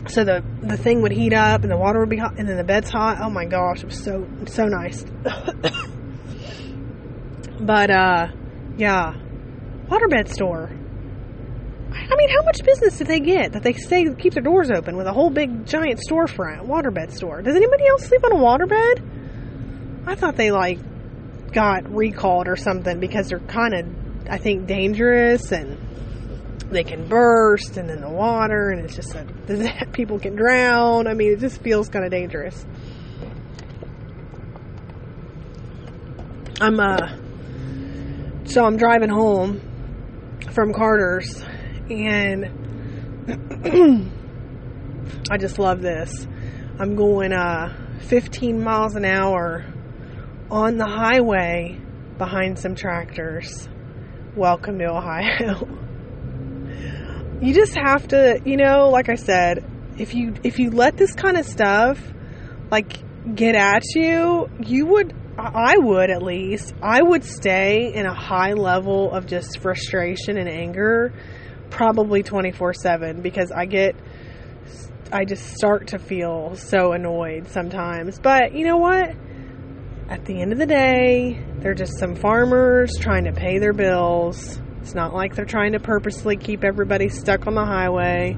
So 0.08 0.24
the 0.24 0.43
the 0.62 0.78
thing 0.78 1.02
would 1.02 1.12
heat 1.12 1.34
up 1.34 1.63
and 1.63 1.71
the 1.71 1.78
water 1.78 2.00
would 2.00 2.10
be 2.10 2.17
hot 2.17 2.38
and 2.38 2.47
then 2.47 2.58
the 2.58 2.63
bed's 2.63 2.89
hot. 2.89 3.17
Oh 3.21 3.30
my 3.30 3.45
gosh, 3.45 3.84
it 3.84 3.88
was 3.88 4.04
so 4.04 4.28
so 4.45 4.65
nice. 4.65 5.04
But, 7.62 7.91
uh, 7.91 8.28
yeah. 8.78 9.13
Waterbed 9.88 10.28
store. 10.28 10.69
I 11.93 12.15
mean, 12.15 12.30
how 12.30 12.43
much 12.43 12.63
business 12.63 12.97
did 12.97 13.08
they 13.08 13.19
get 13.19 13.54
that 13.54 13.63
they 13.63 13.74
stay 13.74 14.06
keep 14.15 14.34
their 14.34 14.43
doors 14.43 14.71
open 14.71 14.95
with 14.95 15.08
a 15.08 15.13
whole 15.13 15.30
big 15.30 15.65
giant 15.65 16.00
storefront, 16.00 16.65
waterbed 16.65 17.12
store? 17.12 17.41
Does 17.41 17.56
anybody 17.56 17.86
else 17.88 18.06
sleep 18.06 18.24
on 18.24 18.32
a 18.32 18.36
waterbed? 18.36 20.08
I 20.08 20.15
thought 20.15 20.36
they 20.36 20.52
like 20.52 20.80
got 21.52 21.93
recalled 21.93 22.47
or 22.47 22.56
something 22.56 23.00
because 23.00 23.28
they're 23.28 23.39
kind 23.39 23.74
of, 23.74 23.86
I 24.30 24.38
think, 24.38 24.67
dangerous 24.67 25.52
and 25.52 25.78
they 26.71 26.84
can 26.84 27.08
burst 27.08 27.78
and 27.78 27.89
in 27.89 28.00
the 28.00 28.10
water 28.10 28.69
and 28.69 28.86
it's 28.86 28.95
just 28.95 29.12
that 29.47 29.91
people 29.91 30.17
can 30.19 30.36
drown. 30.36 31.08
I 31.08 31.13
mean, 31.13 31.34
it 31.34 31.39
just 31.39 31.62
feels 31.62 31.89
kind 31.89 32.06
of 32.06 32.12
dangerous. 32.12 32.65
I'm 36.62 36.80
uh 36.80 37.17
so 38.46 38.66
I'm 38.66 38.78
driving 38.78 39.10
home 39.10 39.62
from 40.52 40.74
Carter's 40.74 41.44
and 41.90 42.46
I 45.30 45.38
just 45.38 45.60
love 45.60 45.82
this. 45.82 46.28
I'm 46.80 46.96
going 46.96 47.34
uh 47.34 47.74
15 48.02 48.64
miles 48.64 48.96
an 48.96 49.06
hour 49.06 49.66
on 50.50 50.78
the 50.78 50.88
highway 50.88 51.80
behind 52.18 52.58
some 52.60 52.76
tractors. 52.76 53.70
Welcome 54.36 54.80
to 54.80 54.86
Ohio. 54.86 55.68
you 57.42 57.54
just 57.54 57.76
have 57.76 58.08
to, 58.10 58.42
you 58.46 58.58
know, 58.58 58.90
like 58.90 59.10
I 59.10 59.16
said, 59.16 59.64
if 59.98 60.14
you 60.14 60.34
if 60.44 60.60
you 60.60 60.72
let 60.72 60.98
this 60.98 61.14
kind 61.14 61.38
of 61.38 61.46
stuff 61.46 62.00
like 62.72 63.36
get 63.36 63.56
at 63.56 63.84
you, 63.96 64.50
you 64.60 64.88
would 64.88 65.14
I 65.42 65.78
would 65.78 66.12
at 66.12 66.22
least, 66.22 66.74
I 66.82 67.02
would 67.02 67.24
stay 67.24 67.94
in 67.94 68.06
a 68.06 68.14
high 68.14 68.54
level 68.54 69.12
of 69.12 69.26
just 69.26 69.60
frustration 69.60 70.38
and 70.38 70.48
anger 70.48 71.14
probably 71.70 72.22
24 72.22 72.74
7 72.74 73.22
because 73.22 73.52
I 73.52 73.66
get, 73.66 73.96
I 75.12 75.26
just 75.26 75.56
start 75.56 75.88
to 75.88 76.00
feel 76.00 76.56
so 76.56 76.92
annoyed 76.94 77.48
sometimes. 77.48 78.20
But 78.20 78.54
you 78.54 78.66
know 78.66 78.78
what? 78.78 79.16
At 80.10 80.26
the 80.26 80.42
end 80.42 80.52
of 80.52 80.60
the 80.60 80.66
day, 80.66 81.44
they're 81.60 81.74
just 81.74 81.98
some 81.98 82.16
farmers 82.16 82.92
trying 83.00 83.24
to 83.24 83.32
pay 83.32 83.58
their 83.58 83.74
bills. 83.74 84.60
It's 84.82 84.94
not 84.94 85.14
like 85.14 85.36
they're 85.36 85.46
trying 85.46 85.72
to 85.72 85.80
purposely 85.80 86.36
keep 86.36 86.64
everybody 86.64 87.08
stuck 87.08 87.48
on 87.48 87.56
the 87.56 87.66
highway. 87.66 88.36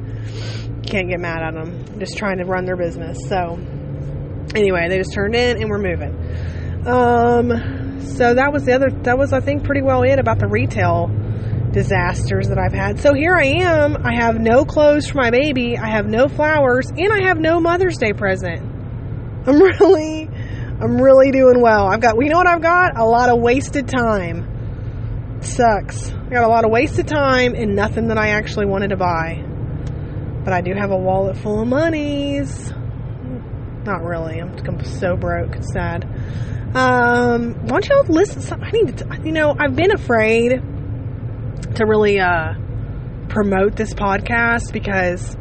Can't 0.85 1.09
get 1.09 1.19
mad 1.19 1.41
at 1.41 1.53
them. 1.53 1.99
Just 1.99 2.17
trying 2.17 2.37
to 2.37 2.45
run 2.45 2.65
their 2.65 2.77
business. 2.77 3.17
So, 3.27 3.57
anyway, 4.53 4.87
they 4.89 4.97
just 4.97 5.13
turned 5.13 5.35
in 5.35 5.61
and 5.61 5.69
we're 5.69 5.79
moving. 5.79 6.62
Um, 6.85 8.01
so 8.01 8.33
that 8.33 8.51
was 8.51 8.65
the 8.65 8.73
other, 8.73 8.89
that 9.03 9.17
was, 9.17 9.31
I 9.33 9.39
think, 9.39 9.63
pretty 9.63 9.81
well 9.81 10.03
it 10.03 10.19
about 10.19 10.39
the 10.39 10.47
retail 10.47 11.07
disasters 11.71 12.49
that 12.49 12.59
I've 12.59 12.73
had. 12.73 12.99
So 12.99 13.13
here 13.13 13.35
I 13.35 13.45
am. 13.63 14.05
I 14.05 14.15
have 14.15 14.39
no 14.39 14.65
clothes 14.65 15.07
for 15.07 15.17
my 15.17 15.31
baby. 15.31 15.77
I 15.77 15.87
have 15.87 16.05
no 16.05 16.27
flowers 16.27 16.89
and 16.89 17.11
I 17.11 17.27
have 17.27 17.39
no 17.39 17.59
Mother's 17.59 17.97
Day 17.97 18.13
present. 18.13 18.61
I'm 19.45 19.59
really, 19.79 20.29
I'm 20.29 21.01
really 21.01 21.31
doing 21.31 21.61
well. 21.61 21.87
I've 21.87 22.01
got, 22.01 22.15
you 22.21 22.29
know 22.29 22.37
what 22.37 22.47
I've 22.47 22.61
got? 22.61 22.97
A 22.97 23.05
lot 23.05 23.29
of 23.29 23.41
wasted 23.41 23.87
time. 23.87 25.37
It 25.37 25.45
sucks. 25.45 26.11
I 26.11 26.29
got 26.29 26.43
a 26.43 26.47
lot 26.47 26.63
of 26.63 26.71
wasted 26.71 27.07
time 27.07 27.55
and 27.55 27.75
nothing 27.75 28.07
that 28.07 28.17
I 28.17 28.29
actually 28.29 28.67
wanted 28.67 28.89
to 28.89 28.97
buy. 28.97 29.43
But 30.43 30.53
I 30.53 30.61
do 30.61 30.73
have 30.73 30.91
a 30.91 30.97
wallet 30.97 31.37
full 31.37 31.61
of 31.61 31.67
monies. 31.67 32.71
Not 33.85 34.03
really. 34.03 34.39
I'm 34.39 34.83
so 34.83 35.15
broke. 35.15 35.55
It's 35.55 35.73
sad. 35.73 36.07
Um, 36.75 37.53
why 37.67 37.81
don't 37.81 37.87
y'all 37.87 38.03
listen? 38.05 38.63
I 38.63 38.71
need 38.71 38.97
to, 38.97 39.21
you 39.23 39.31
know, 39.31 39.55
I've 39.57 39.75
been 39.75 39.91
afraid 39.91 40.59
to 41.75 41.85
really 41.85 42.19
uh, 42.19 42.53
promote 43.29 43.75
this 43.75 43.93
podcast 43.93 44.73
because 44.73 45.35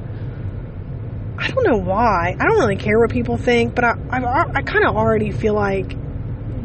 I 1.39 1.49
don't 1.49 1.65
know 1.65 1.79
why. 1.79 2.37
I 2.39 2.45
don't 2.45 2.59
really 2.59 2.77
care 2.77 2.99
what 2.99 3.11
people 3.11 3.39
think, 3.39 3.75
but 3.75 3.85
I 3.85 3.95
I, 4.11 4.45
I 4.57 4.63
kind 4.63 4.87
of 4.87 4.95
already 4.95 5.31
feel 5.31 5.55
like 5.55 5.95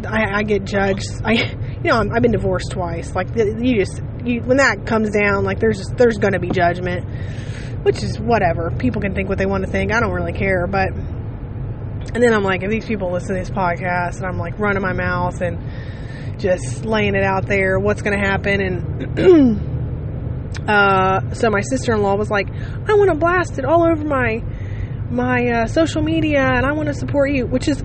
I, 0.05 0.39
I, 0.39 0.43
get 0.43 0.65
judged. 0.65 1.05
I 1.23 1.31
you 1.83 1.89
know 1.89 1.99
i 1.99 2.13
have 2.13 2.21
been 2.21 2.33
divorced 2.33 2.71
twice. 2.71 3.15
Like 3.15 3.29
you 3.35 3.79
just 3.79 4.01
you, 4.25 4.41
when 4.41 4.57
that 4.57 4.85
comes 4.85 5.11
down, 5.11 5.45
like 5.45 5.59
there's 5.59 5.77
just, 5.77 5.95
there's 5.97 6.17
to 6.17 6.39
be 6.39 6.49
judgment, 6.49 7.05
which 7.83 8.03
is 8.03 8.19
whatever. 8.19 8.71
People 8.77 9.01
can 9.01 9.15
think 9.15 9.29
what 9.29 9.37
they 9.37 9.45
want 9.45 9.65
to 9.65 9.71
think. 9.71 9.93
I 9.93 10.01
don't 10.01 10.11
really 10.11 10.33
care, 10.33 10.67
but 10.67 10.89
and 12.13 12.23
then 12.23 12.33
I'm 12.33 12.43
like, 12.43 12.63
if 12.63 12.69
these 12.69 12.85
people 12.85 13.11
listen 13.11 13.35
to 13.35 13.41
this 13.41 13.49
podcast, 13.49 14.17
and 14.17 14.25
I'm 14.25 14.37
like 14.37 14.57
running 14.59 14.81
my 14.81 14.93
mouth 14.93 15.41
and 15.41 16.39
just 16.39 16.85
laying 16.85 17.15
it 17.15 17.23
out 17.23 17.47
there, 17.47 17.79
what's 17.79 18.01
going 18.01 18.17
to 18.19 18.25
happen? 18.25 18.61
And 18.61 19.69
uh, 20.69 21.33
so 21.33 21.49
my 21.49 21.61
sister 21.61 21.93
in 21.93 22.01
law 22.01 22.15
was 22.15 22.29
like, 22.29 22.49
I 22.49 22.93
want 22.93 23.09
to 23.09 23.15
blast 23.15 23.59
it 23.59 23.65
all 23.65 23.83
over 23.83 24.03
my 24.03 24.43
my 25.09 25.61
uh, 25.61 25.67
social 25.67 26.01
media, 26.01 26.41
and 26.41 26.65
I 26.65 26.73
want 26.73 26.87
to 26.87 26.93
support 26.93 27.31
you, 27.31 27.45
which 27.45 27.69
is, 27.69 27.81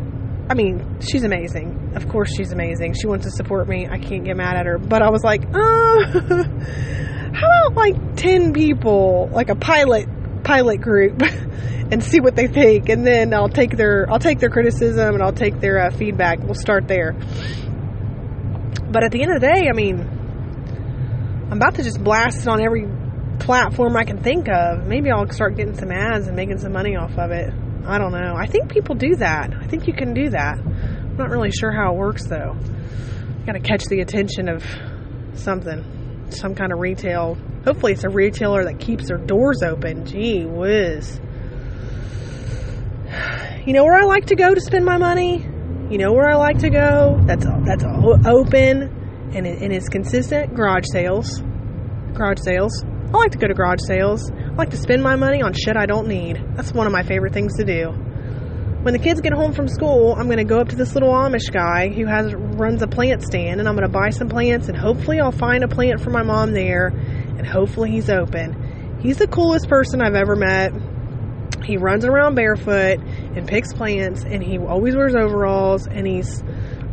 I 0.51 0.55
mean, 0.55 0.99
she's 1.01 1.23
amazing. 1.23 1.93
Of 1.95 2.09
course, 2.09 2.35
she's 2.35 2.53
amazing. 2.53 2.95
She 2.95 3.07
wants 3.07 3.27
to 3.27 3.31
support 3.31 3.69
me. 3.69 3.87
I 3.87 3.99
can't 3.99 4.25
get 4.25 4.37
mad 4.37 4.57
at 4.57 4.67
her. 4.67 4.79
But 4.79 5.03
I 5.03 5.11
was 5.11 5.23
like, 5.23 5.45
uh, 5.45 5.53
how 7.33 7.67
about 7.67 7.75
like 7.75 8.17
ten 8.17 8.53
people, 8.53 9.29
like 9.33 9.51
a 9.51 9.55
pilot 9.55 10.09
pilot 10.43 10.81
group? 10.81 11.23
and 11.93 12.03
see 12.03 12.21
what 12.21 12.35
they 12.35 12.47
think 12.47 12.89
and 12.89 13.07
then 13.07 13.35
I'll 13.35 13.51
take 13.51 13.77
their 13.77 14.11
I'll 14.11 14.19
take 14.19 14.39
their 14.41 14.49
criticism 14.49 15.15
and 15.15 15.23
I'll 15.23 15.35
take 15.35 15.61
their 15.61 15.79
uh, 15.79 15.91
feedback. 15.91 16.39
We'll 16.41 16.55
start 16.55 16.89
there. 16.89 17.13
But 18.91 19.05
at 19.05 19.13
the 19.13 19.23
end 19.23 19.35
of 19.35 19.41
the 19.41 19.47
day, 19.47 19.69
I 19.69 19.75
mean, 19.75 20.01
I'm 21.51 21.59
about 21.59 21.75
to 21.75 21.83
just 21.83 22.03
blast 22.03 22.41
it 22.41 22.49
on 22.49 22.63
every 22.63 22.89
platform 23.39 23.95
I 23.97 24.05
can 24.05 24.23
think 24.23 24.49
of. 24.49 24.87
Maybe 24.87 25.11
I'll 25.11 25.29
start 25.31 25.55
getting 25.57 25.77
some 25.77 25.91
ads 25.91 26.27
and 26.27 26.35
making 26.35 26.59
some 26.59 26.73
money 26.73 26.97
off 26.97 27.19
of 27.19 27.31
it. 27.31 27.53
I 27.87 27.99
don't 27.99 28.13
know. 28.13 28.35
I 28.37 28.47
think 28.47 28.71
people 28.71 28.95
do 28.95 29.17
that. 29.17 29.53
I 29.55 29.67
think 29.67 29.87
you 29.87 29.93
can 29.93 30.15
do 30.15 30.31
that. 30.31 30.59
I'm 30.59 31.17
not 31.17 31.29
really 31.29 31.51
sure 31.51 31.73
how 31.73 31.93
it 31.93 31.97
works 31.97 32.27
though. 32.27 32.57
You 32.57 33.47
gotta 33.47 33.61
catch 33.61 33.85
the 33.85 34.01
attention 34.01 34.49
of 34.49 34.65
something, 35.35 36.27
some 36.31 36.55
kind 36.55 36.73
of 36.73 36.79
retail. 36.79 37.37
Hopefully, 37.67 37.93
it's 37.93 38.05
a 38.05 38.09
retailer 38.09 38.65
that 38.65 38.81
keeps 38.81 39.09
their 39.09 39.19
doors 39.19 39.63
open. 39.63 40.07
Gee 40.07 40.47
whiz. 40.47 41.21
You 43.67 43.73
know 43.73 43.85
where 43.85 43.97
I 43.97 44.05
like 44.05 44.27
to 44.27 44.37
go 44.37 44.55
to 44.55 44.61
spend 44.61 44.85
my 44.85 44.99
money? 44.99 45.47
You 45.91 45.99
know 45.99 46.13
where 46.13 46.29
I 46.29 46.35
like 46.35 46.59
to 46.59 46.71
go? 46.71 47.21
That's 47.27 47.45
that's 47.65 47.85
open 47.85 49.31
and 49.35 49.47
it, 49.47 49.63
and 49.63 49.73
it's 49.73 49.89
consistent. 49.89 50.55
Garage 50.55 50.87
sales. 50.91 51.43
Garage 52.15 52.41
sales. 52.43 52.85
I 52.85 53.17
like 53.17 53.33
to 53.33 53.39
go 53.39 53.47
to 53.47 53.55
garage 53.55 53.81
sales. 53.87 54.31
I 54.31 54.55
like 54.55 54.71
to 54.71 54.77
spend 54.77 55.03
my 55.03 55.17
money 55.17 55.43
on 55.43 55.53
shit 55.53 55.77
I 55.77 55.87
don't 55.87 56.09
need. 56.09 56.43
That's 56.57 56.73
one 56.73 56.87
of 56.87 56.93
my 56.93 57.03
favorite 57.03 57.35
things 57.35 57.57
to 57.59 57.65
do. 57.65 57.91
When 58.83 58.95
the 58.95 58.99
kids 58.99 59.21
get 59.21 59.33
home 59.33 59.53
from 59.53 59.69
school, 59.69 60.15
I'm 60.19 60.27
going 60.27 60.39
to 60.39 60.45
go 60.45 60.59
up 60.59 60.71
to 60.71 60.77
this 60.77 60.95
little 60.95 61.11
Amish 61.11 61.53
guy 61.53 61.89
who 61.89 62.07
has 62.07 62.35
runs 62.35 62.83
a 62.83 62.89
plant 62.89 63.23
stand 63.23 63.61
and 63.61 63.69
I'm 63.69 63.77
going 63.77 63.87
to 63.87 63.93
buy 63.93 64.11
some 64.11 64.29
plants 64.29 64.69
and 64.69 64.77
hopefully 64.77 65.21
I'll 65.21 65.31
find 65.31 65.63
a 65.63 65.69
plant 65.69 66.01
for 66.01 66.11
my 66.11 66.23
mom 66.23 66.53
there 66.53 66.89
and 66.89 67.47
hopefully 67.47 67.91
he's 67.91 68.11
open. 68.11 68.99
He's 69.01 69.19
the 69.19 69.29
coolest 69.29 69.69
person 69.69 70.01
I've 70.01 70.15
ever 70.15 70.35
met. 70.35 70.73
He 71.65 71.77
runs 71.77 72.05
around 72.05 72.35
barefoot 72.35 72.99
and 73.01 73.47
picks 73.47 73.73
plants 73.73 74.25
and 74.25 74.43
he 74.43 74.59
always 74.59 74.97
wears 74.97 75.15
overalls 75.15 75.87
and 75.87 76.07
he 76.07 76.23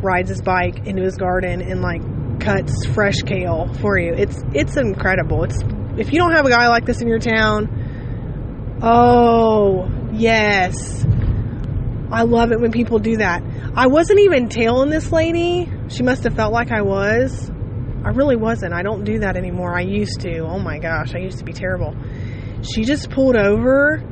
rides 0.02 0.28
his 0.28 0.42
bike 0.42 0.86
into 0.86 1.02
his 1.02 1.16
garden 1.16 1.60
and 1.60 1.82
like 1.82 2.02
cuts 2.40 2.86
fresh 2.86 3.22
kale 3.22 3.72
for 3.80 3.98
you. 3.98 4.14
It's 4.14 4.42
it's 4.54 4.76
incredible. 4.76 5.44
It's 5.44 5.62
if 5.98 6.12
you 6.12 6.18
don't 6.18 6.32
have 6.32 6.46
a 6.46 6.50
guy 6.50 6.68
like 6.68 6.86
this 6.86 7.02
in 7.02 7.08
your 7.08 7.18
town, 7.18 8.78
oh, 8.82 9.90
yes. 10.12 11.04
I 12.12 12.22
love 12.22 12.52
it 12.52 12.60
when 12.60 12.72
people 12.72 12.98
do 12.98 13.18
that. 13.18 13.42
I 13.74 13.86
wasn't 13.86 14.20
even 14.20 14.48
tailing 14.48 14.90
this 14.90 15.12
lady. 15.12 15.70
She 15.88 16.02
must 16.02 16.24
have 16.24 16.34
felt 16.34 16.52
like 16.52 16.72
I 16.72 16.82
was. 16.82 17.50
I 18.04 18.08
really 18.10 18.36
wasn't. 18.36 18.72
I 18.72 18.82
don't 18.82 19.04
do 19.04 19.20
that 19.20 19.36
anymore. 19.36 19.76
I 19.76 19.82
used 19.82 20.20
to. 20.20 20.38
Oh 20.38 20.58
my 20.58 20.78
gosh, 20.78 21.14
I 21.14 21.18
used 21.18 21.38
to 21.38 21.44
be 21.44 21.52
terrible. 21.52 21.94
She 22.62 22.84
just 22.84 23.10
pulled 23.10 23.36
over 23.36 24.02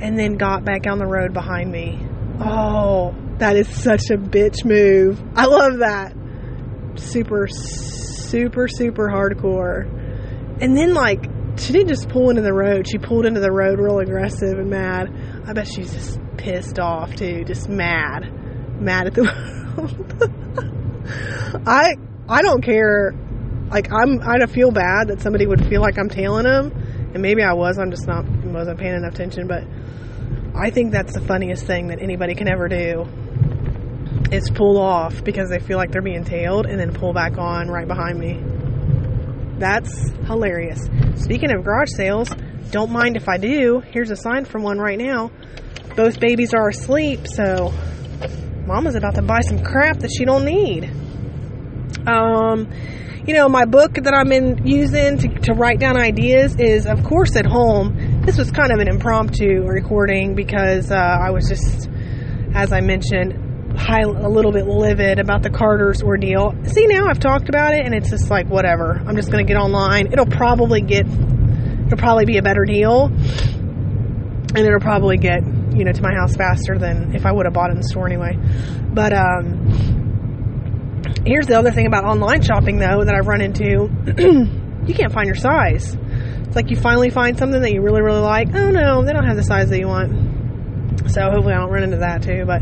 and 0.00 0.18
then 0.18 0.36
got 0.36 0.64
back 0.64 0.86
on 0.86 0.98
the 0.98 1.06
road 1.06 1.32
behind 1.32 1.70
me. 1.70 1.98
Oh, 2.40 3.14
that 3.38 3.56
is 3.56 3.68
such 3.68 4.10
a 4.10 4.16
bitch 4.16 4.64
move. 4.64 5.22
I 5.34 5.46
love 5.46 5.78
that. 5.78 6.14
Super, 6.96 7.46
super, 7.48 8.66
super 8.68 9.08
hardcore. 9.08 9.88
And 10.62 10.76
then, 10.76 10.94
like, 10.94 11.24
she 11.56 11.72
didn't 11.72 11.88
just 11.88 12.08
pull 12.08 12.30
into 12.30 12.42
the 12.42 12.52
road. 12.52 12.88
She 12.88 12.98
pulled 12.98 13.26
into 13.26 13.40
the 13.40 13.52
road 13.52 13.78
real 13.78 13.98
aggressive 13.98 14.58
and 14.58 14.70
mad. 14.70 15.08
I 15.46 15.52
bet 15.52 15.68
she's 15.68 15.92
just 15.92 16.18
pissed 16.36 16.78
off 16.78 17.14
too, 17.14 17.44
just 17.44 17.68
mad, 17.68 18.32
mad 18.80 19.06
at 19.08 19.14
the 19.14 19.22
world. 19.76 21.66
I 21.66 21.94
I 22.28 22.42
don't 22.42 22.62
care. 22.62 23.12
Like 23.70 23.92
I'm, 23.92 24.20
I 24.22 24.44
feel 24.46 24.70
bad 24.70 25.08
that 25.08 25.20
somebody 25.20 25.46
would 25.46 25.66
feel 25.68 25.80
like 25.80 25.98
I'm 25.98 26.08
tailing 26.08 26.44
them, 26.44 26.72
and 27.14 27.22
maybe 27.22 27.42
I 27.42 27.52
was. 27.52 27.78
I'm 27.78 27.90
just 27.90 28.06
not 28.06 28.24
wasn't 28.44 28.78
paying 28.78 28.94
enough 28.94 29.14
attention. 29.14 29.46
But 29.46 29.64
I 30.54 30.70
think 30.70 30.92
that's 30.92 31.14
the 31.14 31.20
funniest 31.20 31.66
thing 31.66 31.88
that 31.88 32.00
anybody 32.00 32.34
can 32.34 32.48
ever 32.48 32.68
do 32.68 33.06
is 34.32 34.50
pull 34.50 34.78
off 34.78 35.24
because 35.24 35.48
they 35.50 35.58
feel 35.58 35.76
like 35.76 35.90
they're 35.90 36.02
being 36.02 36.24
tailed 36.24 36.66
and 36.66 36.78
then 36.78 36.92
pull 36.92 37.12
back 37.12 37.38
on 37.38 37.68
right 37.68 37.86
behind 37.86 38.18
me. 38.18 38.40
That's 39.58 40.10
hilarious. 40.26 40.88
Speaking 41.16 41.52
of 41.52 41.64
garage 41.64 41.90
sales, 41.96 42.30
don't 42.70 42.90
mind 42.90 43.16
if 43.16 43.28
I 43.28 43.36
do. 43.36 43.80
Here's 43.80 44.10
a 44.10 44.16
sign 44.16 44.44
from 44.44 44.62
one 44.62 44.78
right 44.78 44.98
now. 44.98 45.30
Both 45.96 46.20
babies 46.20 46.54
are 46.54 46.68
asleep, 46.68 47.26
so 47.26 47.72
mama's 48.66 48.94
about 48.94 49.16
to 49.16 49.22
buy 49.22 49.40
some 49.40 49.62
crap 49.62 49.98
that 49.98 50.10
she 50.16 50.24
don't 50.24 50.44
need. 50.44 50.84
Um, 52.06 52.72
you 53.26 53.34
know, 53.34 53.48
my 53.48 53.64
book 53.64 53.94
that 53.94 54.14
I'm 54.14 54.32
in 54.32 54.66
using 54.66 55.18
to, 55.18 55.28
to 55.40 55.52
write 55.52 55.78
down 55.78 55.96
ideas 55.96 56.56
is, 56.58 56.86
of 56.86 57.04
course, 57.04 57.36
at 57.36 57.46
home. 57.46 58.09
This 58.30 58.38
was 58.38 58.52
kind 58.52 58.70
of 58.70 58.78
an 58.78 58.86
impromptu 58.86 59.64
recording 59.66 60.36
because 60.36 60.92
uh, 60.92 60.94
I 60.94 61.30
was 61.30 61.48
just, 61.48 61.90
as 62.54 62.72
I 62.72 62.80
mentioned, 62.80 63.76
high, 63.76 64.02
a 64.02 64.28
little 64.28 64.52
bit 64.52 64.68
livid 64.68 65.18
about 65.18 65.42
the 65.42 65.50
Carter's 65.50 66.00
ordeal. 66.00 66.54
See, 66.62 66.86
now 66.86 67.08
I've 67.08 67.18
talked 67.18 67.48
about 67.48 67.74
it, 67.74 67.84
and 67.84 67.92
it's 67.92 68.08
just 68.08 68.30
like 68.30 68.46
whatever. 68.46 69.02
I'm 69.04 69.16
just 69.16 69.32
going 69.32 69.44
to 69.44 69.52
get 69.52 69.60
online. 69.60 70.12
It'll 70.12 70.26
probably 70.26 70.80
get, 70.80 71.08
it'll 71.08 71.98
probably 71.98 72.24
be 72.24 72.36
a 72.36 72.42
better 72.42 72.64
deal, 72.64 73.06
and 73.06 74.58
it'll 74.58 74.78
probably 74.78 75.16
get 75.16 75.42
you 75.74 75.84
know 75.84 75.90
to 75.90 76.00
my 76.00 76.14
house 76.14 76.36
faster 76.36 76.78
than 76.78 77.16
if 77.16 77.26
I 77.26 77.32
would 77.32 77.46
have 77.46 77.52
bought 77.52 77.70
it 77.70 77.72
in 77.72 77.78
the 77.78 77.88
store 77.88 78.06
anyway. 78.06 78.38
But 78.94 79.12
um, 79.12 79.66
here's 81.26 81.48
the 81.48 81.58
other 81.58 81.72
thing 81.72 81.88
about 81.88 82.04
online 82.04 82.42
shopping 82.42 82.78
though 82.78 83.02
that 83.02 83.12
I've 83.12 83.26
run 83.26 83.40
into: 83.40 83.90
you 84.86 84.94
can't 84.94 85.12
find 85.12 85.26
your 85.26 85.34
size. 85.34 85.96
It's 86.50 86.56
like 86.56 86.68
you 86.68 86.76
finally 86.76 87.10
find 87.10 87.38
something 87.38 87.62
that 87.62 87.72
you 87.72 87.80
really 87.80 88.02
really 88.02 88.18
like. 88.18 88.48
Oh 88.52 88.70
no, 88.70 89.04
they 89.04 89.12
don't 89.12 89.24
have 89.24 89.36
the 89.36 89.44
size 89.44 89.70
that 89.70 89.78
you 89.78 89.86
want. 89.86 91.08
So 91.08 91.22
hopefully 91.30 91.54
I 91.54 91.58
don't 91.58 91.70
run 91.70 91.84
into 91.84 91.98
that 91.98 92.24
too, 92.24 92.44
but 92.44 92.60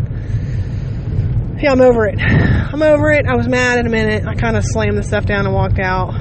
yeah, 1.63 1.73
I'm 1.73 1.81
over 1.81 2.05
it. 2.05 2.21
I'm 2.21 2.83
over 2.83 3.11
it. 3.13 3.25
I 3.27 3.35
was 3.35 3.49
mad 3.49 3.79
in 3.79 3.87
a 3.87 3.89
minute. 3.89 4.27
I 4.27 4.35
kind 4.35 4.59
of 4.59 4.65
slammed 4.67 4.99
the 4.99 5.03
stuff 5.03 5.25
down 5.25 5.47
and 5.47 5.55
walked 5.55 5.79
out. 5.79 6.13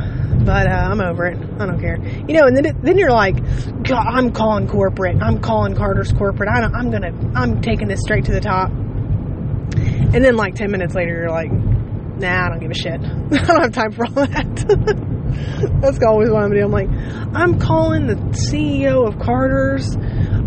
But 0.46 0.66
uh, 0.66 0.88
I'm 0.90 1.02
over 1.02 1.26
it. 1.26 1.38
I 1.60 1.66
don't 1.66 1.82
care. 1.82 1.98
You 2.26 2.36
know, 2.40 2.48
and 2.48 2.56
then 2.56 2.80
then 2.82 2.98
you're 2.98 3.12
like, 3.12 3.36
God, 3.84 4.06
I'm 4.08 4.32
calling 4.32 4.70
corporate. 4.70 5.22
I'm 5.22 5.42
calling 5.42 5.76
Carter's 5.76 6.14
corporate. 6.14 6.48
I 6.48 6.64
am 6.64 6.90
gonna. 6.90 7.12
I'm 7.36 7.60
taking 7.60 7.90
this 7.90 8.00
straight 8.00 8.24
to 8.26 8.32
the 8.32 8.40
top. 8.40 8.70
And 8.70 10.24
then 10.24 10.38
like 10.38 10.56
ten 10.56 10.72
minutes 10.72 10.96
later, 10.96 11.12
you're 11.12 11.32
like, 11.32 11.52
Nah, 11.52 12.46
I 12.46 12.50
don't 12.50 12.60
give 12.62 12.72
a 12.72 12.74
shit. 12.74 13.02
I 13.04 13.46
don't 13.46 13.62
have 13.62 13.74
time 13.74 13.92
for 13.92 14.06
all 14.06 14.26
that. 14.26 15.14
That's 15.82 16.00
always 16.04 16.30
what 16.30 16.44
I'm 16.44 16.52
doing. 16.52 16.64
I'm 16.64 16.72
like, 16.72 16.90
I'm 17.36 17.60
calling 17.60 18.08
the 18.08 18.16
CEO 18.52 19.08
of 19.08 19.20
Carter's. 19.20 19.96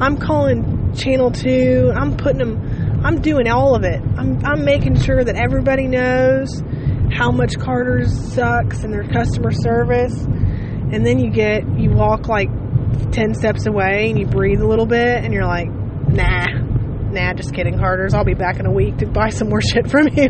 I'm 0.01 0.17
calling 0.17 0.95
Channel 0.95 1.31
Two. 1.31 1.93
I'm 1.95 2.17
putting 2.17 2.39
them 2.39 2.91
I'm 3.03 3.23
doing 3.23 3.49
all 3.49 3.75
of 3.75 3.85
it. 3.85 4.03
I'm, 4.19 4.45
I'm 4.45 4.65
making 4.65 5.01
sure 5.01 5.25
that 5.25 5.35
everybody 5.35 5.87
knows 5.89 6.63
how 7.11 7.31
much 7.31 7.59
Carter's 7.59 8.35
sucks 8.35 8.85
and 8.85 8.93
their 8.93 9.09
customer 9.09 9.53
service. 9.53 10.15
And 10.23 11.07
then 11.07 11.19
you 11.19 11.31
get, 11.31 11.67
you 11.79 11.91
walk 11.93 12.29
like 12.29 12.51
10 13.13 13.35
steps 13.35 13.67
away 13.67 14.11
and 14.11 14.19
you 14.19 14.27
breathe 14.27 14.61
a 14.61 14.67
little 14.67 14.85
bit 14.85 15.25
and 15.25 15.33
you're 15.33 15.47
like, 15.47 15.69
nah, 15.69 16.47
nah, 17.11 17.33
just 17.33 17.55
kidding, 17.55 17.79
Carter's. 17.79 18.13
I'll 18.13 18.25
be 18.25 18.35
back 18.35 18.61
in 18.61 18.67
a 18.67 18.73
week 18.73 18.99
to 18.99 19.07
buy 19.07 19.31
some 19.31 19.49
more 19.49 19.63
shit 19.73 19.91
from 19.91 20.09
you. 20.09 20.29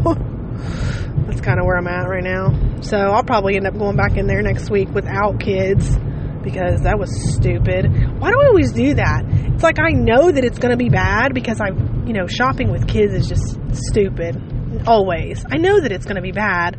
That's 1.30 1.42
kind 1.42 1.60
of 1.60 1.66
where 1.66 1.76
I'm 1.76 1.86
at 1.86 2.08
right 2.08 2.24
now. 2.24 2.80
So 2.82 2.96
I'll 2.96 3.22
probably 3.22 3.54
end 3.54 3.66
up 3.66 3.78
going 3.78 3.96
back 3.96 4.16
in 4.16 4.26
there 4.26 4.42
next 4.42 4.68
week 4.68 4.88
without 4.90 5.38
kids 5.38 5.96
because 6.42 6.82
that 6.82 6.98
was 6.98 7.10
stupid. 7.34 7.86
Why 8.18 8.30
do 8.30 8.40
I 8.40 8.46
always 8.46 8.72
do 8.72 8.94
that? 8.94 9.22
It's 9.54 9.62
like 9.62 9.78
I 9.78 9.92
know 9.92 10.32
that 10.32 10.44
it's 10.44 10.58
going 10.58 10.72
to 10.72 10.76
be 10.76 10.88
bad 10.88 11.34
because 11.34 11.60
I, 11.60 11.68
you 12.06 12.12
know, 12.12 12.26
shopping 12.26 12.72
with 12.72 12.88
kids 12.88 13.14
is 13.14 13.28
just 13.28 13.58
stupid. 13.88 14.42
Always. 14.86 15.44
I 15.50 15.58
know 15.58 15.80
that 15.80 15.92
it's 15.92 16.04
going 16.04 16.16
to 16.16 16.22
be 16.22 16.32
bad. 16.32 16.78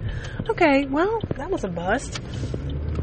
Okay, 0.50 0.86
well, 0.86 1.20
that 1.38 1.50
was 1.50 1.64
a 1.64 1.70
bust. 1.70 2.20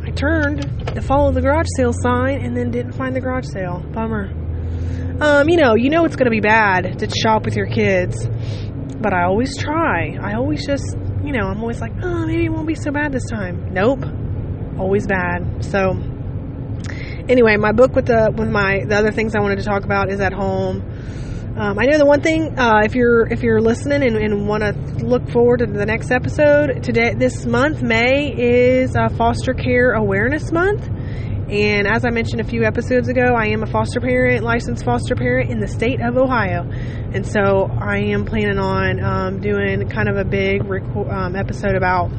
I 0.03 0.11
turned 0.11 0.63
to 0.95 1.01
follow 1.01 1.33
the 1.33 1.41
garage 1.41 1.67
sale 1.77 1.95
sign 1.95 2.41
and 2.45 2.57
then 2.57 2.71
didn't 2.71 2.93
find 2.93 3.17
the 3.17 3.21
garage 3.21 3.47
sale. 3.47 3.83
Bummer. 3.93 4.33
Um, 5.21 5.49
you 5.49 5.57
know, 5.57 5.75
you 5.77 5.91
know 5.91 6.05
it's 6.05 6.17
going 6.17 6.27
to 6.27 6.31
be 6.31 6.41
bad 6.41 6.99
to 6.99 7.09
shop 7.11 7.45
with 7.45 7.57
your 7.57 7.67
kids, 7.67 8.27
but 9.01 9.13
I 9.13 9.25
always 9.25 9.57
try. 9.57 10.17
I 10.21 10.35
always 10.35 10.67
just, 10.67 10.97
you 11.29 11.35
know, 11.35 11.47
I'm 11.47 11.61
always 11.61 11.79
like, 11.79 11.93
oh, 12.03 12.27
maybe 12.27 12.47
it 12.47 12.49
won't 12.49 12.67
be 12.67 12.75
so 12.75 12.91
bad 12.91 13.13
this 13.13 13.29
time. 13.29 13.75
Nope. 13.75 14.03
Always 14.79 15.07
bad. 15.07 15.63
So, 15.63 15.91
anyway, 17.29 17.59
my 17.59 17.73
book 17.73 17.95
with 17.95 18.07
the 18.07 18.33
with 18.35 18.49
my 18.49 18.85
the 18.87 18.97
other 18.97 19.13
things 19.13 19.35
I 19.37 19.41
wanted 19.41 19.57
to 19.57 19.65
talk 19.65 19.85
about 19.85 20.11
is 20.11 20.21
at 20.21 20.33
home. 20.33 20.81
Um, 21.55 21.79
I 21.79 21.85
know 21.85 21.99
the 21.99 22.07
one 22.07 22.23
thing 22.23 22.59
uh, 22.59 22.81
if 22.83 22.95
you're 22.95 23.31
if 23.31 23.43
you're 23.43 23.61
listening 23.61 24.03
and, 24.05 24.17
and 24.17 24.49
want 24.49 24.63
to 24.63 24.73
look 25.05 25.29
forward 25.29 25.59
to 25.59 25.67
the 25.67 25.85
next 25.85 26.11
episode 26.11 26.83
today 26.83 27.13
this 27.13 27.45
month 27.45 27.83
May 27.83 28.33
is 28.35 28.97
uh, 28.97 29.11
Foster 29.11 29.53
Care 29.53 29.93
Awareness 29.93 30.51
Month, 30.51 30.89
and 31.51 31.87
as 31.87 32.05
I 32.05 32.11
mentioned 32.11 32.41
a 32.41 32.45
few 32.45 32.65
episodes 32.65 33.09
ago, 33.09 33.35
I 33.35 33.47
am 33.47 33.63
a 33.63 33.67
foster 33.67 34.01
parent, 34.01 34.45
licensed 34.45 34.85
foster 34.85 35.15
parent 35.15 35.51
in 35.51 35.61
the 35.61 35.69
state 35.69 36.01
of 36.01 36.17
Ohio, 36.17 36.69
and 36.71 37.27
so 37.27 37.71
I 37.81 37.99
am 37.99 38.27
planning 38.27 38.59
on 38.59 39.03
um, 39.03 39.41
doing 39.41 39.89
kind 39.89 40.09
of 40.09 40.17
a 40.17 40.25
big 40.25 40.63
um, 40.63 41.35
episode 41.35 41.75
about 41.75 42.11